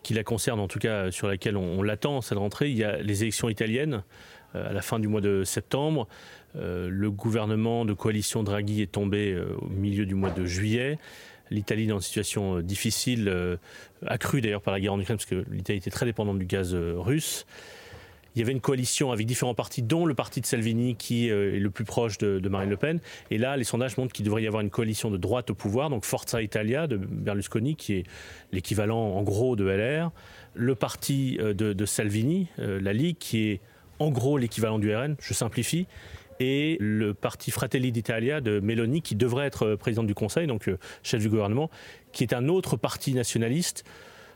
qui 0.00 0.14
la 0.14 0.22
concernent, 0.22 0.60
en 0.60 0.68
tout 0.68 0.78
cas 0.78 1.10
sur 1.10 1.26
laquelle 1.26 1.56
on, 1.56 1.80
on 1.80 1.82
l'attend 1.82 2.20
cette 2.20 2.38
rentrée, 2.38 2.70
il 2.70 2.76
y 2.76 2.84
a 2.84 2.98
les 2.98 3.22
élections 3.22 3.48
italiennes 3.48 4.04
à 4.54 4.72
la 4.72 4.82
fin 4.82 4.98
du 4.98 5.08
mois 5.08 5.20
de 5.20 5.44
septembre. 5.44 6.08
Euh, 6.56 6.88
le 6.90 7.10
gouvernement 7.10 7.84
de 7.84 7.92
coalition 7.92 8.42
Draghi 8.42 8.82
est 8.82 8.92
tombé 8.92 9.32
euh, 9.32 9.56
au 9.60 9.68
milieu 9.68 10.06
du 10.06 10.14
mois 10.14 10.30
de 10.30 10.44
juillet. 10.44 10.98
L'Italie 11.50 11.86
dans 11.86 11.96
une 11.96 12.02
situation 12.02 12.58
euh, 12.58 12.62
difficile, 12.62 13.32
accrue 14.06 14.40
d'ailleurs 14.40 14.62
par 14.62 14.72
la 14.72 14.80
guerre 14.80 14.92
en 14.92 15.00
Ukraine, 15.00 15.16
parce 15.16 15.28
que 15.28 15.44
l'Italie 15.50 15.78
était 15.78 15.90
très 15.90 16.06
dépendante 16.06 16.38
du 16.38 16.46
gaz 16.46 16.74
russe. 16.74 17.46
Il 18.34 18.38
y 18.38 18.42
avait 18.42 18.52
une 18.52 18.62
coalition 18.62 19.12
avec 19.12 19.26
différents 19.26 19.54
partis, 19.54 19.82
dont 19.82 20.06
le 20.06 20.14
parti 20.14 20.40
de 20.40 20.46
Salvini, 20.46 20.96
qui 20.96 21.28
est 21.28 21.58
le 21.58 21.70
plus 21.70 21.84
proche 21.84 22.16
de, 22.16 22.48
Marine 22.48 22.70
Le 22.70 22.78
Pen. 22.78 22.98
Et 23.30 23.36
là, 23.36 23.58
les 23.58 23.64
sondages 23.64 23.98
montrent 23.98 24.14
qu'il 24.14 24.24
devrait 24.24 24.42
y 24.42 24.46
avoir 24.46 24.62
une 24.62 24.70
coalition 24.70 25.10
de 25.10 25.18
droite 25.18 25.50
au 25.50 25.54
pouvoir, 25.54 25.90
donc 25.90 26.06
Forza 26.06 26.40
Italia 26.40 26.86
de 26.86 26.96
Berlusconi, 26.96 27.76
qui 27.76 27.92
est 27.92 28.04
l'équivalent 28.50 28.96
en 28.96 29.22
gros 29.22 29.54
de 29.54 29.66
LR. 29.66 30.12
Le 30.54 30.74
parti 30.74 31.36
de, 31.36 31.84
Salvini, 31.84 32.48
la 32.56 32.94
Ligue, 32.94 33.18
qui 33.18 33.50
est 33.50 33.60
en 34.02 34.10
gros 34.10 34.36
l'équivalent 34.36 34.78
du 34.78 34.94
RN, 34.94 35.16
je 35.20 35.32
simplifie 35.32 35.86
et 36.40 36.76
le 36.80 37.14
parti 37.14 37.52
Fratelli 37.52 37.92
d'Italia 37.92 38.40
de 38.40 38.58
Meloni, 38.58 39.00
qui 39.00 39.14
devrait 39.14 39.46
être 39.46 39.76
président 39.76 40.02
du 40.02 40.14
Conseil, 40.14 40.48
donc 40.48 40.68
euh, 40.68 40.76
chef 41.04 41.20
du 41.20 41.28
gouvernement, 41.28 41.70
qui 42.10 42.24
est 42.24 42.32
un 42.32 42.48
autre 42.48 42.76
parti 42.76 43.14
nationaliste 43.14 43.84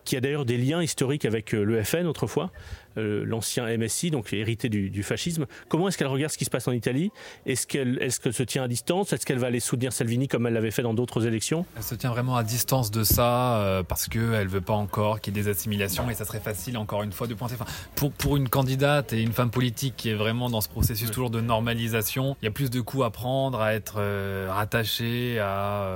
qui 0.05 0.17
a 0.17 0.21
d'ailleurs 0.21 0.45
des 0.45 0.57
liens 0.57 0.81
historiques 0.81 1.25
avec 1.25 1.51
le 1.51 1.83
FN 1.83 2.07
autrefois. 2.07 2.53
Euh, 2.99 3.25
l'ancien 3.27 3.67
MSI, 3.77 4.11
donc 4.11 4.33
hérité 4.33 4.69
du, 4.69 5.03
fascisme. 5.03 5.47
Comment 5.69 5.89
est-ce 5.89 5.99
qu'elle 5.99 6.07
regarde 6.07 6.33
ce 6.33 6.39
qui 6.39 6.45
se 6.45 6.51
passe 6.51 6.67
en 6.67 6.73
Italie? 6.73 7.11
Est-ce 7.45 7.67
qu'elle 7.67 7.99
est 8.03 8.11
se 8.11 8.43
tient 8.43 8.63
à 8.63 8.69
distance? 8.69 9.13
Est-ce 9.13 9.27
qu'elle 9.27 9.39
va 9.39 9.49
aller 9.49 9.61
soutenir 9.61 9.93
Salvini 9.93 10.29
comme 10.29 10.47
elle 10.47 10.55
l'avait 10.55 10.71
fait 10.71 10.83
dans 10.83 10.95
d'autres 10.95 11.27
élections? 11.27 11.67
Elle 11.77 11.83
se 11.83 11.95
tient 11.95 12.11
vraiment 12.11 12.37
à 12.37 12.43
distance 12.43 12.91
de 12.91 13.05
ça 13.05 13.59
euh, 13.59 13.83
parce 13.83 14.09
qu'elle 14.09 14.45
ne 14.45 14.49
veut 14.49 14.61
pas 14.63 14.73
encore 14.73 15.21
qu'il 15.21 15.37
y 15.37 15.39
ait 15.39 15.43
des 15.43 15.51
assimilations 15.51 16.09
et 16.09 16.15
ça 16.15 16.25
serait 16.25 16.41
facile 16.41 16.79
encore 16.79 17.03
une 17.03 17.13
fois 17.13 17.27
de 17.27 17.35
pointer. 17.35 17.55
Enfin, 17.55 17.71
pour, 17.95 18.13
pour 18.13 18.37
une 18.37 18.49
candidate 18.49 19.13
et 19.13 19.21
une 19.21 19.33
femme 19.33 19.51
politique 19.51 19.95
qui 19.97 20.09
est 20.09 20.15
vraiment 20.15 20.49
dans 20.49 20.63
ce 20.63 20.69
processus 20.69 21.11
toujours 21.11 21.31
de 21.31 21.41
normalisation, 21.41 22.37
il 22.43 22.47
y 22.47 22.49
a 22.49 22.53
plus 22.53 22.71
de 22.71 22.81
coups 22.81 23.05
à 23.05 23.11
prendre, 23.11 23.61
à 23.61 23.75
être 23.75 23.97
euh, 23.99 24.49
rattaché 24.51 25.39
à 25.39 25.91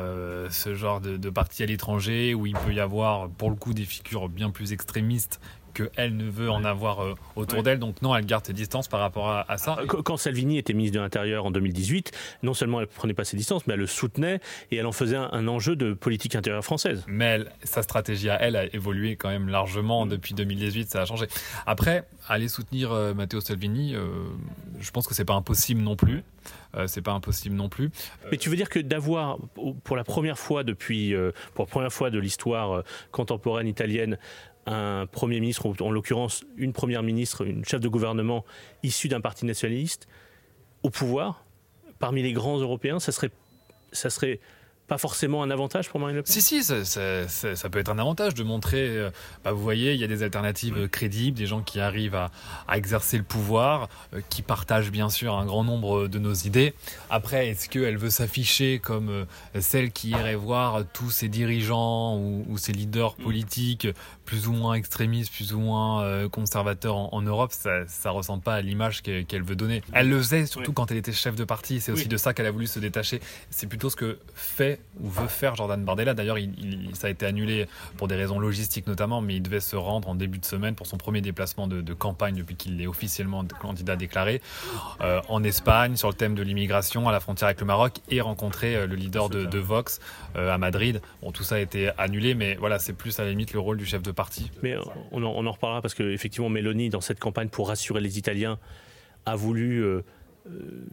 ce 0.50 0.74
genre 0.74 1.00
de, 1.00 1.16
de 1.16 1.30
parti 1.30 1.62
à 1.62 1.66
l'étranger 1.66 2.34
où 2.34 2.46
il 2.46 2.54
peut 2.54 2.72
y 2.72 2.80
avoir 2.80 3.28
pour 3.30 3.50
le 3.50 3.56
coup 3.56 3.72
des 3.72 3.84
figures 3.84 4.28
bien 4.28 4.50
plus 4.50 4.72
extrémistes 4.72 5.40
qu'elle 5.72 6.16
ne 6.16 6.28
veut 6.28 6.50
en 6.50 6.64
avoir 6.64 7.00
euh, 7.00 7.14
autour 7.36 7.62
d'elle. 7.62 7.78
Donc 7.78 8.02
non, 8.02 8.14
elle 8.14 8.26
garde 8.26 8.46
ses 8.46 8.52
distances 8.52 8.88
par 8.88 9.00
rapport 9.00 9.30
à, 9.30 9.58
ça. 9.58 9.76
Ah, 9.78 9.82
quand 9.86 10.16
Salvini 10.16 10.58
était 10.58 10.72
ministre 10.72 10.96
de 10.96 11.02
l'Intérieur 11.02 11.46
en 11.46 11.50
2018, 11.50 12.12
non 12.42 12.54
seulement 12.54 12.80
elle 12.80 12.86
prenait 12.86 13.14
pas 13.14 13.24
ses 13.24 13.36
distances, 13.36 13.66
mais 13.66 13.74
elle 13.74 13.80
le 13.80 13.86
soutenait 13.86 14.40
et 14.70 14.76
elle 14.76 14.86
en 14.86 14.92
faisait 14.92 15.16
un, 15.16 15.48
enjeu 15.48 15.76
de 15.76 15.94
politique 15.94 16.36
intérieure 16.36 16.64
française. 16.64 17.04
Mais 17.08 17.40
sa 17.64 17.82
stratégie 17.82 18.30
à 18.30 18.40
elle 18.40 18.56
a 18.56 18.72
évolué 18.74 19.16
quand 19.16 19.28
même 19.28 19.48
largement 19.48 20.06
mm. 20.06 20.08
depuis 20.10 20.34
2018, 20.34 20.90
ça 20.90 21.02
a 21.02 21.04
changé. 21.04 21.26
Après, 21.66 22.04
aller 22.28 22.48
soutenir 22.48 22.92
euh, 22.92 23.14
Matteo 23.14 23.40
Salvini, 23.40 23.94
euh, 23.94 24.06
je 24.78 24.90
pense 24.90 25.06
que 25.06 25.14
c'est 25.14 25.24
pas 25.24 25.34
impossible 25.34 25.80
non 25.80 25.96
plus. 25.96 26.22
c'est 26.86 27.02
pas 27.02 27.12
impossible 27.12 27.56
non 27.56 27.68
plus. 27.68 27.90
Mais 28.30 28.36
tu 28.36 28.48
veux 28.48 28.56
dire 28.56 28.68
que 28.68 28.78
d'avoir, 28.78 29.38
pour 29.84 29.96
la 29.96 30.04
première 30.04 30.38
fois 30.38 30.62
depuis, 30.62 31.14
pour 31.54 31.64
la 31.64 31.70
première 31.70 31.92
fois 31.92 32.10
de 32.10 32.18
l'histoire 32.18 32.84
contemporaine 33.10 33.66
italienne, 33.66 34.18
un 34.70 35.06
Premier 35.06 35.40
ministre, 35.40 35.66
ou 35.66 35.74
en 35.82 35.90
l'occurrence 35.90 36.44
une 36.56 36.72
Première 36.72 37.02
ministre, 37.02 37.44
une 37.46 37.64
chef 37.64 37.80
de 37.80 37.88
gouvernement 37.88 38.44
issue 38.82 39.08
d'un 39.08 39.20
parti 39.20 39.44
nationaliste, 39.44 40.08
au 40.82 40.90
pouvoir, 40.90 41.44
parmi 41.98 42.22
les 42.22 42.32
grands 42.32 42.58
Européens, 42.58 43.00
ça 43.00 43.12
serait, 43.12 43.30
ça 43.92 44.10
serait 44.10 44.40
pas 44.90 44.98
forcément 44.98 45.44
un 45.44 45.52
avantage 45.52 45.88
pour 45.88 46.00
Marine 46.00 46.16
Le 46.16 46.22
Pen 46.24 46.32
Si, 46.32 46.42
si, 46.42 46.64
ça, 46.64 47.68
peut 47.70 47.78
être 47.78 47.90
un 47.90 47.98
avantage 48.00 48.34
de 48.34 48.42
montrer, 48.42 48.88
euh, 48.88 49.10
bah, 49.44 49.52
vous 49.52 49.62
voyez, 49.62 49.94
il 49.94 50.00
y 50.00 50.02
a 50.02 50.08
des 50.08 50.24
alternatives 50.24 50.88
crédibles, 50.88 51.38
des 51.38 51.46
gens 51.46 51.62
qui 51.62 51.78
arrivent 51.78 52.16
à, 52.16 52.32
exercer 52.76 53.16
le 53.16 53.22
pouvoir, 53.22 53.88
euh, 54.14 54.20
qui 54.30 54.42
partagent 54.42 54.90
bien 54.90 55.08
sûr 55.08 55.38
un 55.38 55.46
grand 55.46 55.62
nombre 55.62 56.08
de 56.08 56.18
nos 56.18 56.32
idées. 56.32 56.74
Après, 57.08 57.46
est-ce 57.46 57.68
qu'elle 57.68 57.98
veut 57.98 58.10
s'afficher 58.10 58.80
comme 58.80 59.10
euh, 59.10 59.24
celle 59.60 59.92
qui 59.92 60.10
irait 60.10 60.34
voir 60.34 60.82
tous 60.92 61.10
ces 61.10 61.28
dirigeants 61.28 62.18
ou, 62.18 62.58
ces 62.58 62.72
leaders 62.72 63.14
mm. 63.16 63.22
politiques 63.22 63.86
plus 64.24 64.48
ou 64.48 64.52
moins 64.52 64.74
extrémistes, 64.74 65.32
plus 65.32 65.54
ou 65.54 65.60
moins 65.60 66.28
conservateurs 66.30 66.96
en, 66.96 67.22
Europe? 67.22 67.52
Ça 67.52 67.84
ne 67.84 68.08
ressemble 68.10 68.42
pas 68.42 68.54
à 68.54 68.60
l'image 68.60 69.02
qu'elle 69.02 69.44
veut 69.44 69.56
donner. 69.56 69.82
Elle 69.92 70.08
le 70.08 70.18
faisait 70.18 70.46
surtout 70.46 70.72
quand 70.72 70.90
elle 70.90 70.96
était 70.96 71.12
chef 71.12 71.36
de 71.36 71.44
parti, 71.44 71.80
c'est 71.80 71.92
aussi 71.92 72.08
de 72.08 72.16
ça 72.16 72.34
qu'elle 72.34 72.46
a 72.46 72.50
voulu 72.50 72.66
se 72.66 72.80
détacher. 72.80 73.20
C'est 73.50 73.68
plutôt 73.68 73.88
ce 73.88 73.96
que 73.96 74.18
fait 74.34 74.79
ou 75.00 75.08
veut 75.08 75.28
faire 75.28 75.56
Jordan 75.56 75.82
Bardella. 75.84 76.14
D'ailleurs, 76.14 76.38
il, 76.38 76.90
ça 76.94 77.06
a 77.06 77.10
été 77.10 77.26
annulé 77.26 77.66
pour 77.96 78.08
des 78.08 78.16
raisons 78.16 78.38
logistiques 78.38 78.86
notamment, 78.86 79.20
mais 79.20 79.36
il 79.36 79.42
devait 79.42 79.60
se 79.60 79.76
rendre 79.76 80.08
en 80.08 80.14
début 80.14 80.38
de 80.38 80.44
semaine 80.44 80.74
pour 80.74 80.86
son 80.86 80.96
premier 80.96 81.20
déplacement 81.20 81.66
de, 81.66 81.94
campagne 81.94 82.36
depuis 82.36 82.54
qu'il 82.54 82.80
est 82.80 82.86
officiellement 82.86 83.44
candidat 83.60 83.96
déclaré 83.96 84.40
euh, 85.00 85.20
en 85.28 85.42
Espagne 85.42 85.96
sur 85.96 86.08
le 86.08 86.14
thème 86.14 86.34
de 86.34 86.42
l'immigration 86.42 87.08
à 87.08 87.12
la 87.12 87.20
frontière 87.20 87.48
avec 87.48 87.60
le 87.60 87.66
Maroc 87.66 87.96
et 88.08 88.20
rencontrer 88.20 88.76
euh, 88.76 88.86
le 88.86 88.94
leader 88.94 89.28
de, 89.28 89.58
Vox 89.58 90.00
euh, 90.36 90.52
à 90.52 90.58
Madrid. 90.58 91.02
Bon, 91.22 91.32
tout 91.32 91.42
ça 91.42 91.56
a 91.56 91.58
été 91.58 91.90
annulé, 91.98 92.34
mais 92.34 92.54
voilà, 92.54 92.78
c'est 92.78 92.92
plus 92.92 93.18
à 93.20 93.24
la 93.24 93.30
limite 93.30 93.52
le 93.52 93.60
rôle 93.60 93.76
du 93.76 93.84
chef 93.84 94.02
de 94.02 94.12
parti. 94.12 94.50
Mais 94.62 94.76
on 95.12 95.22
en, 95.22 95.28
on 95.28 95.46
en 95.46 95.52
reparlera 95.52 95.82
parce 95.82 95.94
qu'effectivement, 95.94 96.48
Mélanie, 96.48 96.88
dans 96.88 97.00
cette 97.00 97.20
campagne 97.20 97.48
pour 97.48 97.68
rassurer 97.68 98.00
les 98.00 98.18
Italiens, 98.18 98.58
a 99.26 99.36
voulu 99.36 99.84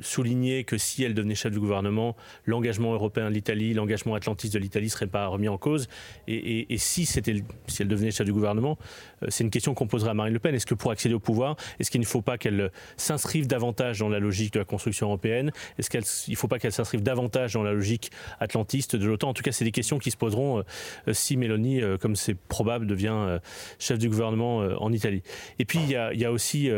souligner 0.01 0.63
que 0.63 0.77
si 0.77 1.04
elle 1.04 1.13
devenait 1.13 1.36
chef 1.36 1.51
du 1.51 1.60
gouvernement, 1.60 2.16
l'engagement 2.46 2.94
européen 2.94 3.30
de 3.30 3.34
l'Italie, 3.34 3.74
l'engagement 3.74 4.16
atlantiste 4.16 4.54
de 4.54 4.60
l'Italie 4.60 4.88
ne 4.88 4.92
serait 4.92 5.08
pas 5.08 5.27
remis 5.27 5.48
en 5.48 5.58
cause. 5.58 5.88
Et, 6.27 6.66
si, 6.77 7.06
c'était, 7.06 7.44
si 7.68 7.82
elle 7.82 7.88
devenait 7.88 8.12
chef 8.12 8.25
du 8.25 8.34
gouvernement, 8.34 8.77
euh, 9.24 9.27
c'est 9.30 9.44
une 9.44 9.50
question 9.50 9.74
qu'on 9.74 9.88
poserait 9.88 10.12
à 10.12 10.13
Marine 10.13 10.34
Le 10.34 10.39
Pen. 10.39 10.54
Est-ce 10.56 10.66
que 10.66 10.75
pour 10.75 10.92
accéder 10.92 11.16
au 11.16 11.20
pouvoir, 11.20 11.56
est-ce 11.80 11.92
qu'il 11.92 12.01
ne 12.01 12.06
faut 12.06 12.22
pas 12.22 12.38
qu'elle 12.38 12.72
s'inscrive 12.98 13.48
davantage 13.48 14.00
dans 14.00 14.10
la 14.10 14.20
logique 14.20 14.54
de 14.54 14.60
la 14.60 14.66
construction 14.66 15.08
européenne? 15.08 15.51
Est-ce 15.77 15.89
qu'il 15.89 16.00
ne 16.00 16.36
faut 16.36 16.48
pas 16.48 16.60
qu'elle 16.60 16.72
s'inscrive 16.72 17.01
davantage 17.01 17.54
dans 17.54 17.63
la 17.63 17.74
logique 17.74 18.12
atlantiste 18.39 18.96
de 18.96 19.06
l'OTAN? 19.06 19.30
En 19.30 19.34
tout 19.34 19.44
cas, 19.44 19.51
c'est 19.51 19.66
des 19.66 19.72
questions 19.72 20.00
qui 20.00 20.12
se 20.12 20.18
poseront 20.18 20.60
euh, 20.60 21.13
si 21.13 21.38
Mélanie, 21.38 21.82
comme 22.01 22.16
c'est 22.16 22.36
probable, 22.36 22.88
devient 22.88 23.39
chef 23.80 23.98
du 23.98 24.10
gouvernement 24.10 24.58
en 24.58 24.92
Italie. 24.92 25.22
Et 25.60 25.66
puis, 25.66 25.80
il 25.80 25.89
y 25.89 26.25
a, 26.25 26.32
aussi 26.32 26.70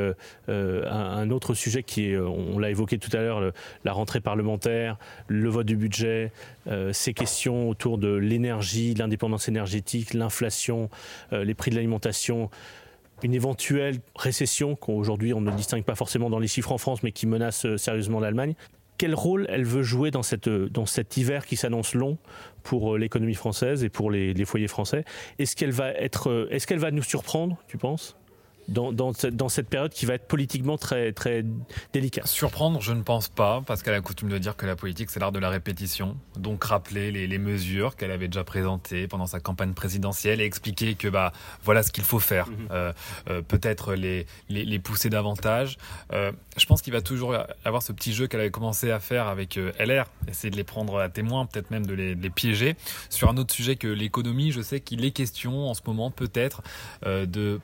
un, 0.47 1.31
autre 1.31 1.53
sujet 1.53 1.83
qui 1.83 2.11
est, 2.11 2.17
on 2.17 2.59
l'a 2.59 2.68
évoqué 2.69 2.97
tout 2.97 3.15
à 3.15 3.21
l'heure, 3.21 3.51
la 3.83 3.93
rentrée 3.93 4.21
parlementaire, 4.21 4.97
le 5.27 5.49
vote 5.49 5.65
du 5.65 5.75
budget, 5.75 6.31
euh, 6.67 6.93
ces 6.93 7.13
questions 7.13 7.69
autour 7.69 7.97
de 7.97 8.13
l'énergie, 8.13 8.93
l'indépendance 8.93 9.47
énergétique, 9.47 10.13
l'inflation, 10.13 10.89
euh, 11.33 11.43
les 11.43 11.53
prix 11.53 11.71
de 11.71 11.75
l'alimentation. 11.75 12.49
Une 13.23 13.33
éventuelle 13.33 13.97
récession 14.15 14.75
qu'aujourd'hui 14.75 15.33
on 15.33 15.41
ne 15.41 15.51
distingue 15.51 15.83
pas 15.83 15.95
forcément 15.95 16.29
dans 16.29 16.39
les 16.39 16.47
chiffres 16.47 16.71
en 16.71 16.77
France, 16.77 17.03
mais 17.03 17.11
qui 17.11 17.27
menace 17.27 17.65
euh, 17.65 17.77
sérieusement 17.77 18.19
l'Allemagne. 18.19 18.53
Quel 18.97 19.15
rôle 19.15 19.45
elle 19.49 19.63
veut 19.63 19.81
jouer 19.81 20.11
dans, 20.11 20.23
cette, 20.23 20.49
dans 20.49 20.85
cet 20.85 21.15
hiver 21.15 21.45
qui 21.45 21.55
s'annonce 21.55 21.93
long 21.93 22.17
pour 22.63 22.97
l'économie 22.97 23.33
française 23.33 23.85
et 23.85 23.89
pour 23.89 24.11
les, 24.11 24.43
foyers 24.43 24.67
français? 24.67 25.05
Est-ce 25.37 25.55
qu'elle 25.55 25.71
va, 25.71 25.93
qu'elle 25.93 26.79
va 26.79 26.91
nous 26.91 27.03
surprendre, 27.03 27.55
tu 27.69 27.77
penses? 27.77 28.18
Dans, 28.69 28.91
dans, 28.91 29.49
cette 29.49 29.69
période 29.69 29.91
qui 29.91 30.05
va 30.05 30.15
être 30.15 30.27
politiquement 30.27 30.77
très, 30.77 31.11
très 31.11 31.43
délicate 31.93 32.27
Surprendre, 32.27 32.81
je 32.81 32.93
ne 32.93 33.01
pense 33.01 33.29
pas, 33.29 33.61
parce 33.65 33.83
qu'elle 33.83 33.93
a 33.93 34.01
coutume 34.01 34.29
de 34.29 34.37
dire 34.37 34.55
que 34.55 34.65
la 34.65 34.75
politique, 34.75 35.09
c'est 35.09 35.19
l'art 35.19 35.31
de 35.31 35.39
la 35.39 35.49
répétition. 35.49 36.17
Donc 36.37 36.63
rappeler 36.63 37.11
les, 37.11 37.27
les 37.27 37.37
mesures 37.37 37.95
qu'elle 37.95 38.11
avait 38.11 38.27
déjà 38.27 38.43
présentées 38.43 39.07
pendant 39.07 39.25
sa 39.25 39.39
campagne 39.39 39.73
présidentielle 39.73 40.41
et 40.41 40.45
expliquer 40.45 40.95
que 40.95 41.07
bah, 41.07 41.33
voilà 41.63 41.83
ce 41.83 41.91
qu'il 41.91 42.03
faut 42.03 42.19
faire. 42.19 42.47
Mhm. 42.47 42.67
Euh, 42.71 42.93
euh, 43.29 43.41
peut-être 43.41 43.93
les, 43.93 44.25
les, 44.49 44.65
les, 44.65 44.79
pousser 44.79 45.09
davantage. 45.09 45.77
Euh, 46.13 46.31
je 46.57 46.65
pense 46.65 46.81
qu'il 46.81 46.93
va 46.93 47.01
toujours 47.01 47.35
avoir 47.65 47.83
ce 47.83 47.91
petit 47.91 48.13
jeu 48.13 48.27
qu'elle 48.27 48.41
avait 48.41 48.51
commencé 48.51 48.91
à 48.91 48.99
faire 48.99 49.27
avec 49.27 49.59
LR, 49.79 50.05
essayer 50.27 50.49
de 50.49 50.55
les 50.55 50.63
prendre 50.63 50.99
à 50.99 51.09
témoin, 51.09 51.45
peut-être 51.45 51.71
même 51.71 51.85
de 51.85 51.93
les, 51.93 52.15
de 52.15 52.21
les, 52.21 52.29
piéger. 52.29 52.75
Sur 53.09 53.29
un 53.29 53.37
autre 53.37 53.53
sujet 53.53 53.75
que 53.75 53.87
l'économie, 53.87 54.51
je 54.51 54.61
sais 54.61 54.79
qu'il 54.79 55.03
est 55.05 55.11
question 55.11 55.69
en 55.69 55.73
ce 55.73 55.81
moment 55.85 56.11
peut-être 56.11 56.61
de 57.05 57.59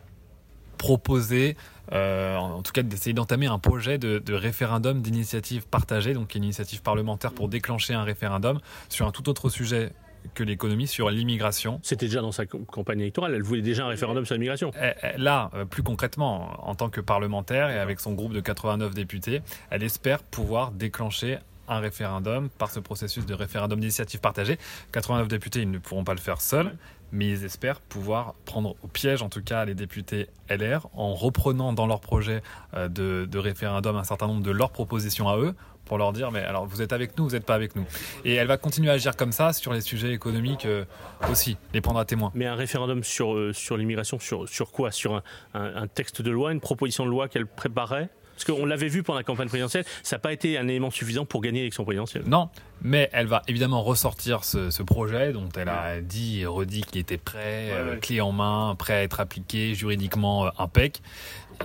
proposer, 0.78 1.56
euh, 1.92 2.36
en 2.36 2.62
tout 2.62 2.72
cas 2.72 2.84
d'essayer 2.84 3.14
d'entamer 3.14 3.48
un 3.48 3.60
projet 3.60 3.98
de, 3.98 4.34
référendum 4.34 5.02
d'initiative 5.02 5.68
partagée, 5.68 6.14
donc 6.14 6.36
une 6.36 6.44
initiative 6.44 6.82
parlementaire 6.82 7.34
pour 7.34 7.48
déclencher 7.50 7.94
un 7.94 8.04
référendum 8.04 8.60
sur 8.90 9.08
un 9.08 9.12
tout 9.12 9.30
autre 9.30 9.50
sujet 9.50 9.92
que 10.34 10.44
l'économie 10.44 10.88
sur 10.88 11.10
l'immigration. 11.12 11.80
C'était 11.84 12.08
déjà 12.08 12.22
dans 12.22 12.32
sa 12.32 12.46
campagne 12.46 13.00
électorale, 13.00 13.36
elle 13.36 13.44
voulait 13.44 13.62
déjà 13.62 13.86
un 13.86 13.90
référendum 13.90 14.26
sur 14.26 14.34
l'immigration. 14.34 14.72
Eh, 14.82 14.92
eh, 15.04 15.18
là, 15.18 15.52
euh, 15.54 15.66
plus 15.66 15.84
concrètement, 15.84 16.68
en 16.68 16.74
tant 16.74 16.90
que 16.90 17.02
parlementaire 17.02 17.70
et 17.70 17.78
avec 17.78 18.00
son 18.00 18.14
groupe 18.14 18.34
de 18.34 18.40
89 18.40 18.94
députés, 18.96 19.42
elle 19.70 19.84
espère 19.84 20.24
pouvoir 20.24 20.72
déclencher 20.72 21.38
un 21.68 21.80
référendum 21.80 22.50
par 22.50 22.72
ce 22.72 22.80
processus 22.80 23.26
de 23.26 23.34
référendum 23.34 23.80
d'initiative 23.80 24.20
partagée. 24.20 24.58
89 24.92 25.28
députés, 25.28 25.62
ils 25.62 25.72
ne 25.72 25.80
pourront 25.80 26.04
pas 26.04 26.14
le 26.14 26.20
faire 26.20 26.42
seuls, 26.42 26.76
mais 27.12 27.30
ils 27.30 27.46
espèrent 27.46 27.82
pouvoir 27.82 28.34
prendre 28.46 28.76
au 28.84 28.88
piège, 28.88 29.22
en 29.22 29.30
tout 29.30 29.44
cas, 29.44 29.66
les 29.66 29.76
députés 29.76 30.28
LR, 30.50 30.88
en 30.94 31.14
reprenant 31.14 31.74
dans 31.74 31.88
leur 31.88 32.02
projet 32.02 32.42
euh, 32.74 32.88
de, 32.88 33.38
référendum 33.38 33.96
un 33.96 34.04
certain 34.04 34.28
nombre 34.28 34.44
de 34.44 34.52
leurs 34.52 34.72
propositions 34.72 35.30
à 35.30 35.38
eux, 35.38 35.56
pour 35.86 36.00
leur 36.00 36.14
dire, 36.14 36.32
mais 36.32 36.40
alors 36.40 36.66
vous 36.66 36.82
êtes 36.82 36.94
avec 36.94 37.16
nous, 37.16 37.26
vous 37.26 37.36
n'êtes 37.36 37.46
pas 37.46 37.54
avec 37.54 37.76
nous. 37.76 37.86
Et 38.24 38.34
elle 38.34 38.48
va 38.48 38.58
continuer 38.58 38.90
à 38.90 38.94
agir 38.94 39.16
comme 39.16 39.32
ça 39.32 39.54
sur 39.54 39.72
les 39.72 39.82
sujets 39.82 40.12
économiques 40.14 40.66
euh, 40.66 40.84
aussi, 41.30 41.58
les 41.74 41.82
prendre 41.82 42.00
à 42.00 42.06
témoin. 42.06 42.32
Mais 42.34 42.48
un 42.48 42.56
référendum 42.56 43.04
sur, 43.04 43.36
euh, 43.36 43.54
sur 43.54 43.78
l'immigration, 43.78 44.18
sur, 44.20 44.50
sur 44.50 44.72
quoi? 44.72 44.92
Sur 44.92 45.22
un 45.54 45.88
texte 45.88 46.22
de 46.22 46.32
loi, 46.32 46.52
une 46.52 46.60
proposition 46.60 47.06
de 47.06 47.12
loi 47.12 47.28
qu'elle 47.28 47.46
préparait? 47.46 48.10
Parce 48.36 48.44
qu'on 48.46 48.66
l'avait 48.66 48.90
vu 48.90 49.02
pendant 49.02 49.18
la 49.18 49.24
campagne 49.24 49.48
présidentielle, 49.48 49.86
ça 50.04 50.18
n'a 50.18 50.20
pas 50.20 50.34
été 50.34 50.58
un 50.58 50.68
élément 50.68 50.92
suffisant 50.92 51.26
pour 51.26 51.42
gagner 51.42 51.60
l'élection 51.60 51.86
présidentielle. 51.86 52.24
Non, 52.28 52.50
mais 52.82 53.10
elle 53.14 53.28
va 53.28 53.42
évidemment 53.48 53.82
ressortir 53.82 54.44
ce, 54.44 54.84
projet 54.84 55.32
dont 55.32 55.50
elle 55.58 55.70
a 55.70 56.02
dit 56.02 56.42
et 56.42 56.46
redit 56.46 56.82
qu'il 56.82 57.02
était 57.02 57.18
prêt, 57.18 57.70
euh, 57.72 57.96
clé 57.98 58.22
en 58.22 58.32
main, 58.32 58.76
prêt 58.78 58.94
à 58.94 59.04
être 59.04 59.20
appliqué, 59.20 59.74
juridiquement 59.74 60.48
euh, 60.48 60.50
impec. 60.60 61.02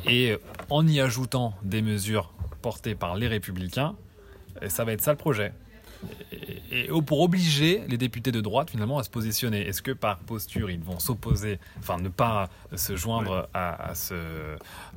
Et 0.09 0.37
en 0.71 0.87
y 0.87 1.00
ajoutant 1.00 1.55
des 1.62 1.83
mesures 1.83 2.33
portées 2.62 2.95
par 2.95 3.17
les 3.17 3.27
républicains, 3.27 3.97
ça 4.69 4.85
va 4.85 4.93
être 4.93 5.03
ça 5.03 5.11
le 5.11 5.19
projet. 5.19 5.53
Et 6.71 6.89
pour 7.05 7.21
obliger 7.21 7.83
les 7.89 7.97
députés 7.97 8.33
de 8.33 8.41
droite 8.41 8.71
finalement 8.71 8.99
à 8.99 9.03
se 9.03 9.11
positionner. 9.11 9.67
Est-ce 9.67 9.83
que 9.83 9.91
par 9.91 10.19
posture 10.19 10.71
ils 10.71 10.83
vont 10.83 10.99
s'opposer, 10.99 11.59
enfin 11.79 11.99
ne 11.99 12.09
pas 12.09 12.49
se 12.75 12.97
joindre 12.97 13.49
à, 13.55 13.95
ce, 13.95 14.15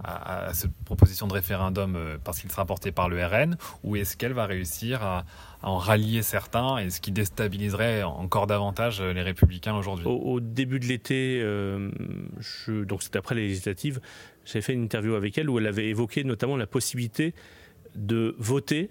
à, 0.04 0.54
cette 0.54 0.74
proposition 0.86 1.28
de 1.28 1.34
référendum 1.34 1.96
euh, 1.96 2.18
parce 2.24 2.40
qu'il 2.40 2.52
sera 2.52 2.66
porté 2.66 2.92
par 2.92 3.10
le 3.10 3.26
RN, 3.26 3.58
ou 3.84 3.96
est-ce 3.96 4.16
qu'elle 4.18 4.34
va 4.34 4.46
réussir 4.46 5.04
à, 5.04 5.26
en 5.62 5.78
rallier 5.78 6.22
certains, 6.22 6.78
et 6.78 6.90
ce 6.90 7.00
qui 7.00 7.12
déstabiliserait 7.12 8.04
encore 8.04 8.48
davantage 8.48 9.02
les 9.02 9.22
républicains 9.22 9.76
aujourd'hui? 9.76 10.06
Au, 10.06 10.40
début 10.40 10.80
de 10.80 10.86
l'été, 10.86 11.40
euh, 11.42 11.90
donc 12.68 13.02
c'était 13.02 13.18
après 13.18 13.36
les 13.36 13.48
législatives, 13.48 14.02
j'avais 14.46 14.62
fait 14.62 14.74
une 14.74 14.84
interview 14.84 15.16
avec 15.16 15.38
elle 15.38 15.50
où 15.50 15.58
elle 15.58 15.68
avait 15.68 15.88
évoqué 15.88 16.24
notamment 16.24 16.58
la 16.58 16.68
possibilité 16.68 17.34
de 17.96 18.36
voter 18.40 18.90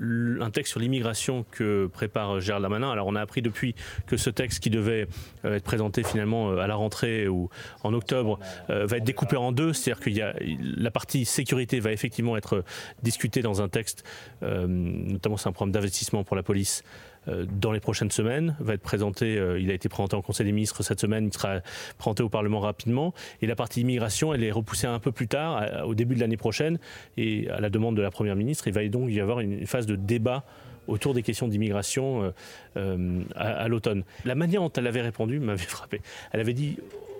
un 0.00 0.50
texte 0.50 0.72
sur 0.72 0.80
l'immigration 0.80 1.44
que 1.50 1.86
prépare 1.86 2.40
Gérald 2.40 2.62
Darmanin. 2.62 2.90
Alors 2.90 3.06
on 3.06 3.14
a 3.14 3.20
appris 3.20 3.42
depuis 3.42 3.74
que 4.06 4.16
ce 4.16 4.30
texte 4.30 4.60
qui 4.60 4.70
devait 4.70 5.08
euh, 5.44 5.56
être 5.56 5.64
présenté 5.64 6.02
finalement 6.02 6.50
euh, 6.50 6.58
à 6.58 6.66
la 6.66 6.74
rentrée 6.74 7.28
ou 7.28 7.48
en 7.82 7.94
octobre 7.94 8.38
euh, 8.70 8.86
va 8.86 8.98
être 8.98 9.04
découpé 9.04 9.36
en 9.36 9.52
deux, 9.52 9.72
c'est-à-dire 9.72 10.02
qu'il 10.02 10.14
y 10.14 10.22
a 10.22 10.34
la 10.38 10.90
partie 10.90 11.24
sécurité 11.24 11.80
va 11.80 11.92
effectivement 11.92 12.36
être 12.36 12.64
discutée 13.02 13.42
dans 13.42 13.62
un 13.62 13.68
texte, 13.68 14.04
notamment 14.42 15.36
c'est 15.36 15.48
un 15.48 15.52
programme 15.52 15.72
d'investissement 15.72 16.24
pour 16.24 16.36
la 16.36 16.42
police 16.42 16.82
dans 17.26 17.72
les 17.72 17.80
prochaines 17.80 18.10
semaines, 18.10 18.56
va 18.60 18.74
être 18.74 18.82
présenté, 18.82 19.38
euh, 19.38 19.58
il 19.60 19.70
a 19.70 19.74
été 19.74 19.88
présenté 19.88 20.16
en 20.16 20.22
Conseil 20.22 20.46
des 20.46 20.52
ministres 20.52 20.82
cette 20.82 21.00
semaine, 21.00 21.26
il 21.26 21.32
sera 21.32 21.60
présenté 21.98 22.22
au 22.22 22.28
Parlement 22.28 22.60
rapidement. 22.60 23.14
Et 23.42 23.46
la 23.46 23.56
partie 23.56 23.80
immigration, 23.80 24.32
elle 24.32 24.44
est 24.44 24.52
repoussée 24.52 24.86
un 24.86 24.98
peu 24.98 25.12
plus 25.12 25.28
tard, 25.28 25.86
au 25.86 25.94
début 25.94 26.14
de 26.14 26.20
l'année 26.20 26.36
prochaine, 26.36 26.78
et 27.16 27.48
à 27.50 27.60
la 27.60 27.70
demande 27.70 27.96
de 27.96 28.02
la 28.02 28.10
Première 28.10 28.36
ministre, 28.36 28.68
il 28.68 28.74
va 28.74 28.86
donc 28.88 29.10
y 29.10 29.20
avoir 29.20 29.40
une 29.40 29.66
phase 29.66 29.86
de 29.86 29.96
débat 29.96 30.44
autour 30.86 31.14
des 31.14 31.22
questions 31.22 31.48
d'immigration 31.48 32.32
euh, 32.76 33.22
à, 33.34 33.68
l'automne. 33.68 34.04
La 34.24 34.34
manière 34.34 34.60
dont 34.60 34.72
elle 34.76 34.86
avait 34.86 35.02
répondu 35.02 35.40
m'avait 35.40 35.58
frappé. 35.64 36.00
Elle 36.32 36.40
avait 36.40 36.54
dit, 36.54 36.78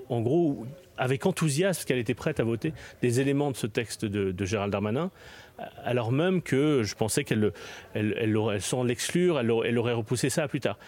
en 0.08 0.20
gros, 0.20 0.66
avec 0.98 1.26
enthousiasme 1.26 1.84
qu'elle 1.84 1.98
était 1.98 2.14
prête 2.14 2.40
à 2.40 2.44
voter 2.44 2.72
des 3.02 3.20
éléments 3.20 3.50
de 3.50 3.56
ce 3.56 3.66
texte 3.66 4.04
de, 4.04 4.44
Gérald 4.44 4.72
Darmanin, 4.72 5.10
alors 5.84 6.12
même 6.12 6.42
que 6.42 6.82
je 6.82 6.94
pensais 6.94 7.24
qu'elle 7.24 7.52
elle, 7.94 8.36
sans 8.60 8.84
l'exclure, 8.84 9.40
elle, 9.40 9.78
aurait 9.78 9.92
repoussé 9.92 10.30
ça 10.30 10.48
plus 10.48 10.60
tard. 10.60 10.78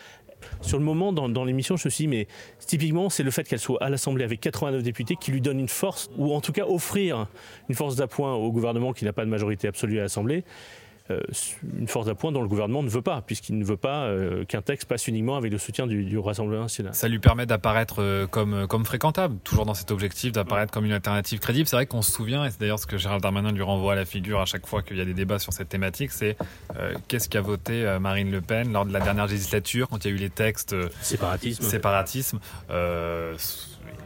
Sur 0.61 0.79
le 0.79 0.85
moment, 0.85 1.13
dans, 1.13 1.29
dans 1.29 1.45
l'émission, 1.45 1.77
je 1.77 1.89
me 1.89 1.91
suis 1.91 2.05
dit, 2.05 2.09
mais 2.09 2.29
typiquement, 2.61 3.11
c'est 3.11 3.25
le 3.25 3.31
fait 3.33 3.43
qu'elle 3.43 3.59
soit 3.59 3.83
à 3.83 3.89
l'Assemblée 3.89 4.25
avec 4.25 4.41
89 4.41 4.83
députés 4.85 5.17
qui 5.17 5.33
lui 5.33 5.41
donne 5.41 5.59
une 5.59 5.69
force, 5.69 6.11
ou 6.17 6.33
en 6.33 6.41
tout 6.41 6.53
cas 6.53 6.65
offrir 6.65 7.27
une 7.69 7.75
force 7.75 7.97
d'appoint 7.97 8.35
au 8.35 8.53
gouvernement 8.53 8.93
qui 8.93 9.05
n'a 9.05 9.13
pas 9.13 9.25
de 9.25 9.31
majorité 9.31 9.67
absolue 9.67 9.99
à 9.99 10.03
l'Assemblée. 10.03 10.45
Euh, 11.11 11.21
une 11.79 11.89
force 11.89 12.07
d'appoint 12.07 12.33
dont 12.33 12.43
le 12.43 12.49
gouvernement 12.49 12.83
ne 12.83 12.89
veut 12.89 13.03
pas, 13.03 13.23
puisqu'il 13.23 13.57
ne 13.57 13.65
veut 13.65 13.77
pas 13.77 14.05
euh, 14.05 14.45
qu'un 14.45 14.61
texte 14.61 14.89
passe 14.89 15.09
uniquement 15.09 15.37
avec 15.37 15.51
le 15.51 15.59
soutien 15.59 15.87
du, 15.87 16.19
Rassemblement 16.19 16.63
national. 16.63 16.95
Ça 16.95 17.09
lui 17.09 17.19
permet 17.19 17.47
d'apparaître 17.47 18.03
euh, 18.03 18.27
comme, 18.27 18.67
comme 18.67 18.85
fréquentable, 18.85 19.37
toujours 19.45 19.65
dans 19.65 19.75
cet 19.75 19.91
objectif 19.91 20.33
d'apparaître 20.33 20.73
comme 20.73 20.85
une 20.85 20.93
alternative 20.93 21.39
crédible. 21.39 21.67
C'est 21.67 21.77
vrai 21.77 21.87
qu'on 21.87 22.03
se 22.03 22.11
souvient, 22.11 22.45
et 22.45 22.51
c'est 22.51 22.61
d'ailleurs 22.61 22.79
ce 22.79 22.87
que 22.87 22.99
Gérald 22.99 23.23
Darmanin 23.23 23.53
lui 23.53 23.63
renvoie 23.63 23.93
à 23.93 23.97
la 23.97 24.05
figure 24.05 24.41
à 24.41 24.45
chaque 24.45 24.67
fois 24.67 24.83
qu'il 24.83 24.97
y 24.99 25.01
a 25.01 25.05
des 25.05 25.15
débats 25.15 25.39
sur 25.39 25.53
cette 25.53 25.69
thématique, 25.69 26.11
c'est 26.11 26.37
qu'est-ce 27.07 27.29
qu'a 27.29 27.41
voté 27.41 27.97
Marine 28.01 28.31
Le 28.31 28.41
Pen 28.41 28.73
lors 28.73 28.85
de 28.85 28.93
la 28.93 29.01
dernière 29.01 29.27
législature, 29.27 29.89
quand 29.89 30.05
il 30.05 30.11
y 30.11 30.13
a 30.13 30.17
eu 30.17 30.19
les 30.19 30.31
textes 30.31 30.75
séparatisme. 31.03 31.65
séparatisme 31.65 32.41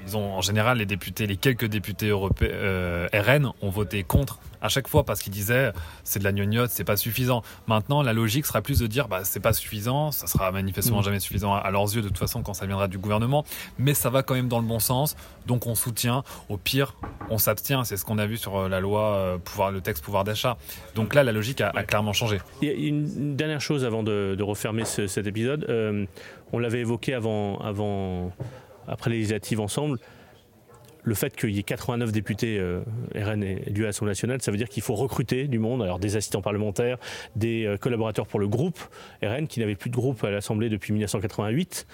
ils 0.07 0.17
ont 0.17 0.35
en 0.35 0.41
général 0.41 0.79
les 0.79 0.87
députés, 0.87 1.27
les 1.27 1.37
quelques 1.37 1.67
députés 1.67 2.09
européens 2.09 2.51
euh, 2.53 3.09
RN 3.13 3.53
ont 3.63 3.71
voté 3.71 4.03
contre 4.03 4.39
à 4.61 4.69
chaque 4.69 4.89
fois 4.89 5.05
parce 5.05 5.21
qu'ils 5.21 5.33
disaient 5.33 5.73
c'est 6.05 6.19
de 6.19 6.25
la 6.25 6.33
gnognotte, 6.33 6.71
c'est 6.71 6.85
pas 6.85 6.97
suffisant. 6.97 7.43
Maintenant, 7.67 8.03
la 8.03 8.13
logique 8.13 8.47
sera 8.47 8.63
plus 8.63 8.79
de 8.79 8.87
dire 8.87 9.09
bah 9.09 9.25
c'est 9.25 9.41
pas 9.41 9.53
suffisant, 9.53 10.13
ça 10.13 10.27
sera 10.27 10.51
manifestement 10.53 11.01
mm. 11.01 11.05
jamais 11.05 11.21
suffisant 11.21 11.55
à 11.55 11.71
leurs 11.71 11.95
yeux 11.95 12.03
de 12.03 12.09
toute 12.09 12.19
façon 12.19 12.43
quand 12.43 12.55
ça 12.55 12.67
viendra 12.67 12.89
du 12.89 12.99
gouvernement, 12.99 13.45
mais 13.79 13.95
ça 13.95 14.11
va 14.11 14.23
quand 14.23 14.35
même 14.35 14.49
dans 14.49 14.61
le 14.61 14.67
bon 14.67 14.79
sens, 14.79 15.17
donc 15.47 15.67
on 15.67 15.75
soutient. 15.75 16.23
Au 16.49 16.57
pire, 16.57 16.95
on 17.31 17.39
s'abstient. 17.39 17.85
C'est 17.85 17.97
ce 17.97 18.05
qu'on 18.05 18.19
a 18.19 18.27
vu 18.27 18.37
sur 18.37 18.57
euh, 18.57 18.69
la 18.69 18.81
loi 18.81 19.17
euh, 19.17 19.39
pouvoir, 19.39 19.71
le 19.71 19.81
texte 19.81 20.05
pouvoir 20.05 20.25
d'achat. 20.25 20.57
Donc 20.95 21.15
là, 21.15 21.25
la 21.25 21.33
logique 21.33 21.61
a, 21.61 21.71
clairement 21.83 22.13
changé. 22.13 22.39
Il 22.61 22.69
y 22.69 22.71
a 22.71 22.75
une 22.75 23.37
dernière 23.37 23.61
chose 23.61 23.85
avant 23.85 24.03
de, 24.03 24.37
refermer 24.43 24.85
cet 24.85 25.27
épisode. 25.27 25.67
on 26.53 26.59
l'avait 26.59 26.81
évoqué 26.81 27.15
avant, 27.15 27.59
avant 27.59 28.33
après 28.87 29.11
les 29.11 29.17
législatives 29.17 29.61
ensemble, 29.61 29.99
le 31.05 31.15
fait 31.15 31.35
qu'il 31.35 31.51
y 31.51 31.59
ait 31.59 31.65
89 31.65 32.13
députés 32.13 32.59
euh, 32.59 32.83
RN 33.15 33.43
élus 33.43 33.85
à 33.85 33.87
l'Assemblée 33.87 34.11
nationale, 34.11 34.41
ça 34.41 34.51
veut 34.51 34.57
dire 34.57 34.69
qu'il 34.69 34.83
faut 34.83 34.95
recruter 34.95 35.49
du 35.49 35.59
monde, 35.59 35.83
alors 35.83 35.99
des 35.99 36.17
assistants 36.17 36.43
parlementaires, 36.43 36.99
des 37.37 37.67
euh, 37.67 37.77
collaborateurs 37.77 38.27
pour 38.27 38.41
le 38.41 38.49
groupe 38.49 38.79
RN, 39.23 39.47
qui 39.47 39.61
n'avait 39.61 39.75
plus 39.75 39.91
de 39.91 39.97
groupe 39.97 40.23
à 40.25 40.31
l'Assemblée 40.31 40.69
depuis 40.69 40.93
1988. 40.93 41.87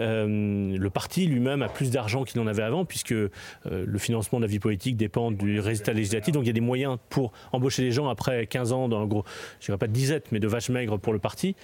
Euh, 0.00 0.76
le 0.76 0.90
parti 0.90 1.26
lui-même 1.26 1.62
a 1.62 1.68
plus 1.68 1.90
d'argent 1.90 2.24
qu'il 2.24 2.40
n'en 2.40 2.46
avait 2.46 2.62
avant, 2.62 2.84
puisque 2.84 3.14
le 3.14 3.98
financement 3.98 4.38
de 4.38 4.44
la 4.44 4.50
vie 4.50 4.58
politique 4.58 4.96
dépend 4.96 5.30
du 5.30 5.60
résultat 5.60 5.92
législatif. 5.92 6.32
Donc 6.32 6.44
il 6.44 6.46
y 6.46 6.50
a 6.50 6.54
des 6.54 6.60
moyens 6.60 6.98
pour 7.10 7.32
embaucher 7.52 7.82
les 7.82 7.92
gens 7.92 8.08
après 8.08 8.46
15 8.46 8.72
ans, 8.72 8.88
dans, 8.88 9.04
gros, 9.06 9.24
je 9.60 9.64
ne 9.64 9.66
dirais 9.66 9.78
pas 9.78 9.86
de 9.86 9.92
disette, 9.92 10.32
mais 10.32 10.40
de 10.40 10.48
vaches 10.48 10.70
maigres 10.70 10.98
pour 10.98 11.12
le 11.12 11.18
parti. 11.18 11.54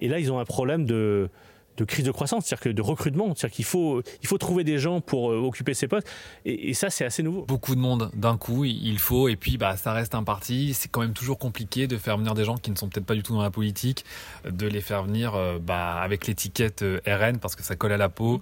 Et 0.00 0.08
là, 0.08 0.18
ils 0.18 0.32
ont 0.32 0.38
un 0.38 0.44
problème 0.44 0.84
de 0.84 1.30
de 1.76 1.84
crise 1.84 2.04
de 2.04 2.10
croissance, 2.10 2.46
c'est-à-dire 2.46 2.62
que 2.62 2.68
de 2.68 2.82
recrutement, 2.82 3.34
c'est-à-dire 3.34 3.56
qu'il 3.56 3.64
faut, 3.64 4.02
il 4.22 4.28
faut 4.28 4.38
trouver 4.38 4.64
des 4.64 4.78
gens 4.78 5.00
pour 5.00 5.30
euh, 5.30 5.38
occuper 5.38 5.74
ces 5.74 5.88
postes, 5.88 6.08
et, 6.44 6.74
ça 6.74 6.90
c'est 6.90 7.04
assez 7.04 7.22
nouveau. 7.22 7.44
Beaucoup 7.46 7.74
de 7.74 7.80
monde 7.80 8.10
d'un 8.14 8.36
coup, 8.36 8.64
il 8.64 8.98
faut, 8.98 9.28
et 9.28 9.36
puis 9.36 9.56
bah 9.56 9.76
ça 9.76 9.92
reste 9.92 10.14
un 10.14 10.24
parti, 10.24 10.74
c'est 10.74 10.88
quand 10.88 11.00
même 11.00 11.12
toujours 11.12 11.38
compliqué 11.38 11.86
de 11.86 11.96
faire 11.96 12.18
venir 12.18 12.34
des 12.34 12.44
gens 12.44 12.56
qui 12.56 12.70
ne 12.70 12.76
sont 12.76 12.88
peut-être 12.88 13.06
pas 13.06 13.14
du 13.14 13.22
tout 13.22 13.34
dans 13.34 13.42
la 13.42 13.50
politique, 13.50 14.04
de 14.48 14.66
les 14.66 14.80
faire 14.80 15.04
venir 15.04 15.34
euh, 15.34 15.58
bah, 15.58 15.94
avec 16.00 16.26
l'étiquette 16.26 16.82
euh, 16.82 17.00
RN 17.06 17.38
parce 17.38 17.56
que 17.56 17.62
ça 17.62 17.76
colle 17.76 17.92
à 17.92 17.96
la 17.96 18.08
peau. 18.08 18.40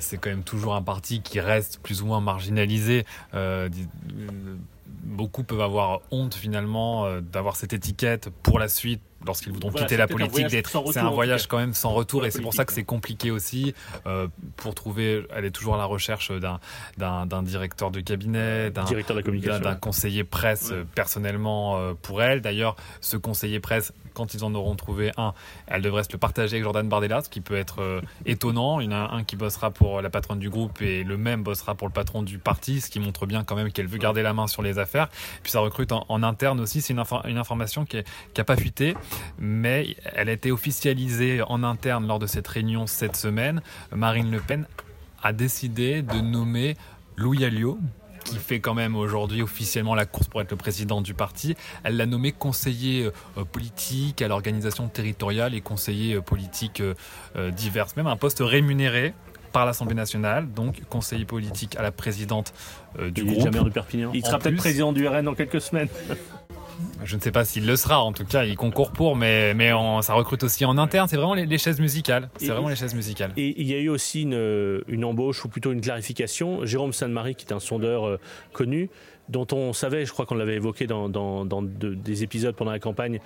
c'est 0.00 0.18
quand 0.18 0.30
même 0.30 0.44
toujours 0.44 0.74
un 0.74 0.82
parti 0.82 1.20
qui 1.20 1.40
reste 1.40 1.80
plus 1.82 2.02
ou 2.02 2.06
moins 2.06 2.20
marginalisé 2.20 3.04
beaucoup 5.04 5.44
peuvent 5.44 5.60
avoir 5.60 6.00
honte 6.10 6.34
finalement 6.34 7.20
d'avoir 7.20 7.56
cette 7.56 7.72
étiquette 7.72 8.30
pour 8.42 8.58
la 8.58 8.68
suite 8.68 9.00
lorsqu'ils 9.26 9.52
voudront 9.52 9.70
quitter 9.70 9.96
la 9.96 10.06
politique. 10.06 10.46
C'est 10.50 10.98
un 10.98 11.10
voyage 11.10 11.46
quand 11.46 11.58
même 11.58 11.74
sans 11.74 11.90
retour 11.90 12.24
et 12.26 12.30
c'est 12.30 12.42
pour 12.42 12.54
ça 12.54 12.64
que 12.64 12.72
c'est 12.72 12.84
compliqué 12.84 13.30
aussi 13.30 13.74
euh, 14.06 14.28
pour 14.56 14.74
trouver. 14.74 15.26
Elle 15.34 15.44
est 15.44 15.50
toujours 15.50 15.74
à 15.74 15.78
la 15.78 15.84
recherche 15.84 16.32
d'un 16.96 17.42
directeur 17.42 17.90
de 17.90 18.00
cabinet, 18.00 18.70
d'un 18.70 19.74
conseiller 19.74 20.24
presse 20.24 20.72
personnellement 20.94 21.78
euh, 21.78 21.94
pour 22.00 22.22
elle. 22.22 22.40
D'ailleurs, 22.40 22.76
ce 23.00 23.16
conseiller 23.16 23.60
presse, 23.60 23.92
quand 24.14 24.34
ils 24.34 24.44
en 24.44 24.54
auront 24.54 24.76
trouvé 24.76 25.12
un, 25.16 25.34
elle 25.66 25.82
devrait 25.82 26.04
se 26.04 26.12
le 26.12 26.18
partager 26.18 26.56
avec 26.56 26.64
Jordan 26.64 26.88
Bardella, 26.88 27.22
ce 27.22 27.28
qui 27.28 27.40
peut 27.40 27.56
être 27.56 28.02
étonnant. 28.24 28.80
Il 28.80 28.86
y 28.86 28.88
en 28.88 28.92
a 28.92 29.14
un 29.14 29.24
qui 29.24 29.36
bossera 29.36 29.70
pour 29.70 30.00
la 30.02 30.10
patronne 30.10 30.38
du 30.38 30.50
groupe 30.50 30.80
et 30.82 31.04
le 31.04 31.16
même 31.16 31.42
bossera 31.42 31.74
pour 31.74 31.88
le 31.88 31.92
patron 31.92 32.22
du 32.22 32.38
parti, 32.38 32.80
ce 32.80 32.90
qui 32.90 33.00
montre 33.00 33.26
bien 33.26 33.44
quand 33.44 33.56
même 33.56 33.72
qu'elle 33.72 33.86
veut 33.86 33.98
garder 33.98 34.22
la 34.22 34.32
main 34.32 34.46
sur 34.46 34.62
les 34.62 34.78
affaires 34.78 35.08
puis 35.42 35.52
ça 35.52 35.60
recrute 35.60 35.92
en, 35.92 36.22
interne 36.22 36.60
aussi. 36.60 36.80
C'est 36.80 36.92
une, 36.92 37.02
une, 37.24 37.38
information 37.38 37.84
qui 37.84 38.02
n'a 38.36 38.44
pas 38.44 38.56
fuité, 38.56 38.96
mais 39.38 39.96
elle 40.14 40.28
a 40.28 40.32
été 40.32 40.50
officialisée 40.50 41.42
en 41.42 41.62
interne 41.62 42.06
lors 42.06 42.18
de 42.18 42.26
cette 42.26 42.46
réunion 42.48 42.86
cette 42.86 43.16
semaine. 43.16 43.62
Marine 43.94 44.30
Le 44.30 44.40
Pen 44.40 44.66
a 45.22 45.32
décidé 45.32 46.02
de 46.02 46.20
nommer 46.20 46.76
Louis 47.16 47.44
Alliot, 47.44 47.78
qui 48.24 48.36
fait 48.36 48.60
quand 48.60 48.74
même 48.74 48.96
aujourd'hui 48.96 49.42
officiellement 49.42 49.94
la 49.94 50.04
course 50.04 50.28
pour 50.28 50.40
être 50.40 50.50
le 50.50 50.56
président 50.56 51.00
du 51.00 51.14
parti. 51.14 51.54
Elle 51.84 51.96
l'a 51.96 52.06
nommé 52.06 52.32
conseiller 52.32 53.10
euh, 53.38 53.44
politique 53.44 54.20
à 54.20 54.28
l'organisation 54.28 54.88
territoriale 54.88 55.54
et 55.54 55.60
conseiller 55.60 56.14
euh, 56.14 56.20
politique 56.20 56.80
euh, 56.80 57.50
divers, 57.50 57.86
même 57.96 58.08
un 58.08 58.16
poste 58.16 58.40
rémunéré 58.40 59.14
par 59.56 59.64
l'Assemblée 59.64 59.94
nationale, 59.94 60.52
donc 60.52 60.82
conseiller 60.90 61.24
politique 61.24 61.76
à 61.76 61.82
la 61.82 61.90
présidente 61.90 62.52
euh, 62.98 63.10
du 63.10 63.24
groupe. 63.24 63.48
de 63.48 63.70
Perpignan. 63.70 64.10
Il 64.12 64.22
sera 64.22 64.38
peut-être 64.38 64.56
président 64.56 64.92
du 64.92 65.08
RN 65.08 65.24
dans 65.24 65.34
quelques 65.34 65.62
semaines. 65.62 65.88
Je 67.04 67.16
ne 67.16 67.20
sais 67.20 67.30
pas 67.30 67.44
s'il 67.44 67.66
le 67.66 67.76
sera, 67.76 68.00
en 68.00 68.12
tout 68.12 68.24
cas, 68.24 68.44
il 68.44 68.56
concourt 68.56 68.90
pour, 68.90 69.16
mais, 69.16 69.54
mais 69.54 69.70
ça 70.02 70.14
recrute 70.14 70.42
aussi 70.42 70.64
en 70.64 70.78
interne. 70.78 71.08
C'est 71.08 71.16
vraiment 71.16 71.34
les, 71.34 71.58
chaises 71.58 71.80
musicales. 71.80 72.28
C'est 72.36 72.48
vraiment 72.48 72.68
les 72.68 72.76
chaises 72.76 72.94
musicales. 72.94 73.32
Et 73.36 73.60
il 73.60 73.66
y 73.66 73.74
a 73.74 73.78
eu 73.78 73.88
aussi 73.88 74.22
une, 74.22 74.82
une 74.88 75.04
embauche, 75.04 75.44
ou 75.44 75.48
plutôt 75.48 75.72
une 75.72 75.80
clarification. 75.80 76.64
Jérôme 76.64 76.92
Sainte-Marie, 76.92 77.34
qui 77.34 77.46
est 77.46 77.52
un 77.52 77.60
sondeur 77.60 78.06
euh, 78.06 78.20
connu, 78.52 78.90
dont 79.28 79.46
on 79.52 79.72
savait, 79.72 80.06
je 80.06 80.12
crois 80.12 80.26
qu'on 80.26 80.34
l'avait 80.34 80.56
évoqué 80.56 80.86
dans, 80.86 81.44
des 81.72 82.22
épisodes 82.22 82.54
pendant 82.54 82.72
la 82.72 82.78
campagne, 82.78 83.20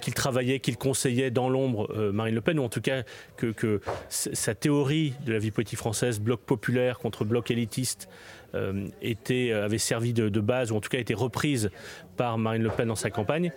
qu'il 0.00 0.14
travaillait, 0.14 0.60
qu'il 0.60 0.76
conseillait 0.76 1.30
dans 1.30 1.48
l'ombre 1.48 1.90
euh, 1.96 2.12
Marine 2.12 2.34
Le 2.34 2.40
Pen, 2.40 2.58
ou 2.58 2.62
en 2.62 2.68
tout 2.68 2.82
cas 2.82 3.02
que, 3.36 3.80
sa 4.08 4.54
théorie 4.54 5.14
de 5.24 5.32
la 5.32 5.38
vie 5.38 5.50
politique 5.50 5.78
française, 5.78 6.20
bloc 6.20 6.40
populaire 6.40 6.98
contre 6.98 7.24
bloc 7.24 7.50
élitiste, 7.50 8.08
euh, 8.54 8.86
était, 9.02 9.52
avait 9.52 9.78
servi 9.78 10.12
de, 10.12 10.40
base, 10.40 10.70
ou 10.70 10.76
en 10.76 10.80
tout 10.80 10.90
cas 10.90 10.98
été 10.98 11.14
reprise 11.14 11.70
par 12.16 12.38
Marine 12.38 12.62
Le 12.62 12.70
Pen 12.70 12.88
dans 12.88 12.94
sa 12.94 13.10
campagne. 13.10 13.52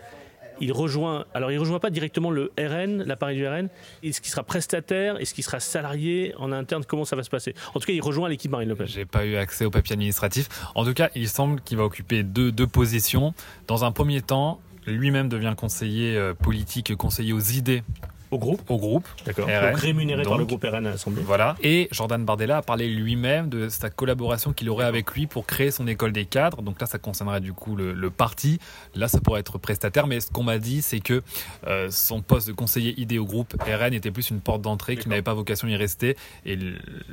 Il 0.61 0.71
rejoint, 0.71 1.25
alors 1.33 1.51
il 1.51 1.57
rejoint 1.57 1.79
pas 1.79 1.89
directement 1.89 2.31
le 2.31 2.51
RN, 2.59 3.03
l'appareil 3.03 3.37
du 3.37 3.47
RN. 3.47 3.69
Est-ce 4.03 4.21
qu'il 4.21 4.31
sera 4.31 4.43
prestataire 4.43 5.19
Est-ce 5.19 5.33
qu'il 5.33 5.43
sera 5.43 5.59
salarié 5.59 6.33
en 6.37 6.51
interne 6.51 6.83
Comment 6.85 7.05
ça 7.05 7.15
va 7.15 7.23
se 7.23 7.29
passer? 7.29 7.53
En 7.73 7.79
tout 7.79 7.87
cas, 7.87 7.93
il 7.93 8.01
rejoint 8.01 8.29
l'équipe 8.29 8.51
Marine 8.51 8.69
Le 8.69 8.75
Pen. 8.75 8.87
J'ai 8.87 9.05
pas 9.05 9.25
eu 9.25 9.35
accès 9.35 9.65
au 9.65 9.69
papier 9.69 9.93
administratif. 9.93 10.49
En 10.75 10.85
tout 10.85 10.93
cas, 10.93 11.09
il 11.15 11.29
semble 11.29 11.61
qu'il 11.61 11.77
va 11.77 11.83
occuper 11.83 12.23
deux, 12.23 12.51
deux 12.51 12.67
positions. 12.67 13.33
Dans 13.67 13.85
un 13.85 13.91
premier 13.91 14.21
temps, 14.21 14.59
lui-même 14.85 15.29
devient 15.29 15.53
conseiller 15.57 16.17
euh, 16.17 16.33
politique, 16.33 16.95
conseiller 16.95 17.33
aux 17.33 17.39
idées 17.39 17.83
Au 18.31 18.37
groupe 18.37 18.61
Au 18.69 18.77
groupe. 18.77 19.07
D'accord. 19.25 19.47
Donc 19.47 19.75
rémunéré 19.75 20.23
par 20.23 20.37
le 20.37 20.45
groupe 20.45 20.63
RN 20.63 20.85
à 20.85 20.91
l'Assemblée. 20.91 21.23
Voilà. 21.25 21.55
Et 21.61 21.87
Jordan 21.91 22.23
Bardella 22.23 22.57
a 22.57 22.61
parlé 22.61 22.87
lui-même 22.87 23.49
de 23.49 23.69
sa 23.69 23.89
collaboration 23.89 24.53
qu'il 24.53 24.69
aurait 24.69 24.85
avec 24.85 25.11
lui 25.11 25.27
pour 25.27 25.45
créer 25.45 25.71
son 25.71 25.87
école 25.87 26.11
des 26.11 26.25
cadres. 26.25 26.61
Donc 26.61 26.79
là, 26.79 26.87
ça 26.87 26.99
concernerait 26.99 27.41
du 27.41 27.53
coup 27.53 27.75
le, 27.75 27.93
le 27.93 28.09
parti. 28.09 28.59
Là, 28.95 29.07
ça 29.07 29.19
pourrait 29.19 29.39
être 29.39 29.57
prestataire. 29.57 30.07
Mais 30.07 30.19
ce 30.19 30.31
qu'on 30.31 30.43
m'a 30.43 30.59
dit, 30.59 30.81
c'est 30.81 30.99
que 30.99 31.21
euh, 31.67 31.89
son 31.89 32.21
poste 32.21 32.47
de 32.47 32.53
conseiller 32.53 32.99
ID 32.99 33.17
au 33.17 33.25
groupe 33.25 33.55
RN 33.61 33.93
était 33.93 34.11
plus 34.11 34.29
une 34.29 34.41
porte 34.41 34.61
d'entrée, 34.61 34.97
qui 34.97 35.09
n'avait 35.09 35.21
pas 35.21 35.33
vocation 35.33 35.67
à 35.67 35.71
y 35.71 35.75
rester. 35.75 36.15
Et 36.45 36.57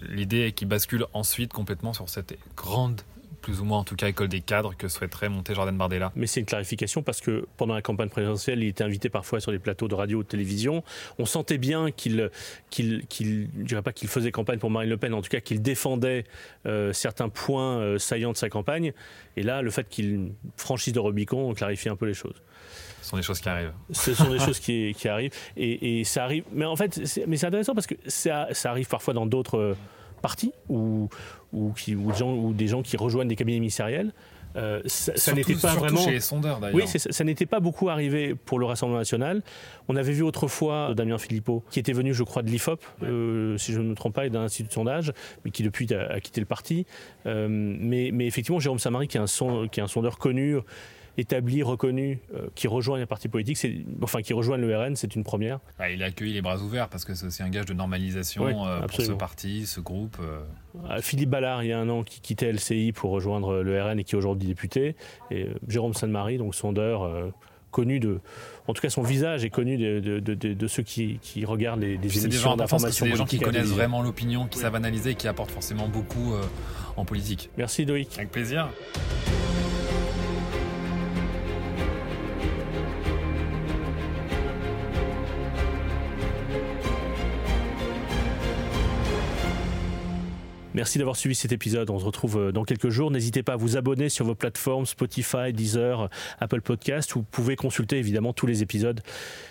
l'idée 0.09 0.47
est 0.47 0.53
qu'il 0.53 0.69
bascule 0.69 1.07
ensuite 1.13 1.53
complètement 1.53 1.93
sur 1.93 2.09
cette 2.09 2.37
grande, 2.57 3.03
plus 3.47 3.61
ou 3.61 3.65
moins 3.65 3.79
en 3.79 3.85
tout 3.85 3.95
cas, 3.95 4.09
école 4.09 4.27
des 4.27 4.41
cadres 4.41 4.75
que 4.77 4.89
souhaiterait 4.89 5.29
monter 5.29 5.55
Jordan 5.55 5.79
Bardella. 5.79 6.11
Mais 6.17 6.27
c'est 6.27 6.41
une 6.41 6.47
clarification 6.47 7.05
parce 7.05 7.21
que 7.21 7.47
pendant 7.57 7.75
la 7.75 7.81
campagne 7.81 8.09
présidentielle, 8.09 8.61
il 8.61 8.67
était 8.67 8.83
invité 8.83 9.09
parfois 9.09 9.39
sur 9.39 9.53
des 9.53 9.61
plateaux 9.61 9.87
de 9.87 9.95
radio 9.95 10.19
ou 10.19 10.23
de 10.25 10.29
télévision. 10.29 10.83
On 11.21 11.27
sentait 11.27 11.57
bien 11.57 11.93
qu'il, 11.93 12.29
qu'il, 12.71 13.07
qu'il 13.07 13.49
je 13.57 13.63
dirais 13.63 13.83
pas 13.83 13.93
qu'il 13.93 14.09
faisait 14.09 14.33
campagne 14.33 14.59
pour 14.59 14.69
Marine 14.69 14.91
Le 14.91 14.97
Pen, 14.97 15.15
en 15.15 15.23
tout 15.23 15.29
cas 15.29 15.39
qu'il 15.39 15.63
défendait 15.63 16.25
euh, 16.67 16.93
certains 16.93 17.29
points 17.29 17.79
euh, 17.79 17.99
saillants 17.99 18.33
de 18.33 18.37
sa 18.37 18.49
campagne. 18.49 18.93
Et 19.37 19.45
là, 19.45 19.63
le 19.63 19.71
fait 19.71 19.89
qu'il 19.89 20.33
franchisse 20.57 20.93
de 20.93 20.99
Rubicon 20.99 21.55
clarifie 21.55 21.89
un 21.89 21.95
peu 21.95 22.07
les 22.07 22.15
choses. 22.15 22.43
Ce 23.01 23.11
sont 23.11 23.17
des 23.17 23.23
choses 23.23 23.41
qui 23.41 23.49
arrivent. 23.49 23.75
Ce 23.93 24.13
sont 24.13 24.29
des 24.29 24.39
choses 24.45 24.59
qui, 24.59 24.93
qui 24.99 25.07
arrivent. 25.07 25.31
Et, 25.57 26.01
et 26.01 26.05
ça 26.05 26.25
arrive. 26.25 26.43
Mais 26.51 26.65
en 26.65 26.75
fait, 26.75 27.07
c'est, 27.07 27.29
mais 27.29 27.37
c'est 27.37 27.47
intéressant 27.47 27.75
parce 27.77 27.87
que 27.87 27.95
ça, 28.09 28.49
ça 28.51 28.73
arrive 28.73 28.89
parfois 28.89 29.15
dans 29.15 29.27
d'autres 29.27 29.57
euh, 29.57 29.77
partis 30.23 30.53
ou, 30.69 31.09
ou, 31.53 31.73
qui, 31.73 31.95
ou, 31.95 32.11
des 32.13 32.19
gens, 32.19 32.33
ou 32.35 32.53
des 32.53 32.69
gens 32.69 32.83
qui 32.83 32.97
rejoignent 32.97 33.29
des 33.29 33.37
cabinets 33.37 33.61
ministériels. 33.61 34.13
Euh, 34.57 34.81
ça, 34.87 35.35
n'était 35.35 35.55
pas 35.55 35.75
vraiment. 35.75 36.01
chez 36.01 36.13
les 36.13 36.21
sondeurs 36.21 36.61
d'ailleurs. 36.61 36.77
Oui, 36.77 36.87
ça, 36.87 37.13
ça 37.13 37.25
n'était 37.25 37.45
pas 37.45 37.61
beaucoup 37.61 37.91
arrivé 37.91 38.35
pour 38.35 38.59
le 38.59 38.65
Rassemblement 38.65 38.99
national. 39.01 39.43
On 39.89 39.97
avait 39.97 40.13
vu 40.13 40.23
autrefois 40.23 40.95
Damien 40.95 41.19
Philippot, 41.19 41.63
qui 41.71 41.79
était 41.79 41.93
venu, 41.93 42.15
je 42.15 42.23
crois, 42.23 42.41
de 42.43 42.49
l'IFOP, 42.49 42.83
euh, 43.03 43.59
si 43.59 43.73
je 43.75 43.81
ne 43.81 43.91
me 43.91 43.95
trompe 43.95 44.15
pas, 44.15 44.25
et 44.25 44.31
d'un 44.31 44.41
institut 44.41 44.69
de 44.69 44.73
sondage, 44.73 45.13
mais 45.45 45.51
qui 45.51 45.63
depuis 45.63 45.93
a, 45.93 46.07
a 46.11 46.21
quitté 46.21 46.41
le 46.41 46.47
parti. 46.47 46.87
Euh, 47.27 47.49
mais, 47.51 48.09
mais 48.15 48.27
effectivement, 48.27 48.59
Jérôme 48.59 48.79
Samary, 48.79 49.09
qui 49.09 49.19
est 49.19 49.21
un, 49.21 49.27
son- 49.27 49.69
qui 49.69 49.81
est 49.81 49.83
un 49.83 49.89
sondeur 49.89 50.17
connu, 50.17 50.57
établi, 51.19 51.63
reconnu, 51.63 52.21
euh, 52.35 52.47
qui 52.55 52.69
rejoint 52.69 53.01
un 53.01 53.07
parti 53.07 53.29
politique, 53.29 53.59
enfin 54.03 54.23
qui 54.23 54.33
rejoint 54.33 54.57
le 54.57 54.77
RN, 54.77 54.97
c'est 54.97 55.15
une 55.15 55.25
première. 55.25 55.61
Il 55.91 56.03
a 56.03 56.07
accueilli 56.07 56.33
les 56.35 56.43
bras 56.43 56.59
ouverts 56.59 56.89
parce 56.89 57.05
que 57.05 57.15
c'est 57.15 57.27
aussi 57.27 57.43
un 57.43 57.49
gage 57.49 57.67
de 57.67 57.75
normalisation 57.75 58.45
Oui, 58.45 58.53
euh, 58.57 58.81
pour 58.87 59.01
ce 59.01 59.13
parti, 59.13 59.67
ce 59.67 59.81
groupe. 59.81 60.17
euh. 60.21 61.01
Philippe 61.01 61.31
Ballard, 61.31 61.63
il 61.65 61.69
y 61.69 61.73
a 61.73 61.79
un 61.79 61.89
an, 61.89 62.03
qui 62.03 62.21
quittait 62.21 62.53
LCI 62.53 62.93
pour 62.93 63.11
rejoindre 63.11 63.63
le 63.63 63.83
RN 63.83 63.99
et 63.99 64.05
qui 64.05 64.15
est 64.15 64.19
aujourd'hui 64.19 64.47
député. 64.49 64.95
Et 65.31 65.47
Jérôme 65.69 65.95
Sainte-Marie, 65.95 66.39
donc 66.39 66.55
sondeur 66.55 67.33
connu 67.71 67.99
de. 68.01 68.21
En 68.69 68.73
tout 68.75 68.81
cas, 68.83 68.89
son 68.91 69.03
visage 69.03 69.45
est 69.45 69.51
connu 69.51 69.77
de, 69.77 70.01
de- 70.01 70.19
de- 70.21 70.35
de- 70.35 70.55
de 70.55 70.67
ceux 70.67 70.83
qui, 70.83 71.19
qui 71.23 71.45
regardent 71.45 71.81
les, 71.81 71.99
des 71.99 72.25
émissions 72.25 72.51
que 72.51 72.55
c'est 72.55 72.57
d'information 72.59 73.07
des 73.07 73.15
gens 73.17 73.25
qui 73.27 73.39
connaissent 73.39 73.67
vraiment 73.69 74.03
l'opinion, 74.03 74.47
qui 74.47 74.59
savent 74.59 74.75
analyser 74.75 75.11
et 75.11 75.15
qui 75.15 75.29
apportent 75.29 75.51
forcément 75.51 75.89
beaucoup 75.89 76.35
euh, 76.35 76.41
en 76.97 77.05
politique. 77.05 77.51
Merci 77.59 77.85
Loïc. 77.85 78.11
Avec 78.17 78.31
plaisir. 78.31 78.69
Merci 90.77 90.99
d'avoir 90.99 91.17
suivi 91.17 91.35
cet 91.35 91.53
épisode. 91.53 91.89
On 91.89 91.99
se 91.99 92.05
retrouve 92.05 92.37
euh, 92.37 92.53
dans 92.53 92.65
quelques 92.65 92.91
jours. 92.91 93.11
N'hésitez 93.11 93.43
pas 93.43 93.55
à 93.55 93.57
vous 93.57 93.79
abonner 93.79 94.11
sur 94.11 94.27
vos 94.27 94.35
plateformes 94.35 94.85
Spotify, 94.85 95.55
Deezer, 95.55 96.11
Apple 96.39 96.61
Podcast. 96.61 97.15
Vous 97.15 97.23
pouvez 97.23 97.57
consulter 97.57 97.97
évidemment 97.97 98.35
tous 98.35 98.47
les 98.47 98.63
épisodes 98.63 99.01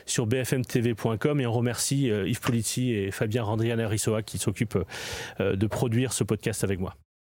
sur 0.06 0.28
bfmtv.com 0.28 1.42
et 1.42 1.48
on 1.48 1.52
remercie 1.52 2.12
euh, 2.12 2.28
Yves 2.28 2.42
Polizzi 2.42 2.92
et 2.92 3.10
Fabien 3.10 3.42
Randriana 3.42 3.88
Rissoa 3.88 4.22
qui 4.22 4.38
s'occupent 4.38 4.78
euh, 5.40 5.56
de 5.56 5.66
produire 5.66 6.14
ce 6.14 6.24
podcast 6.24 6.64
avec 6.64 6.80
moi. 6.80 6.96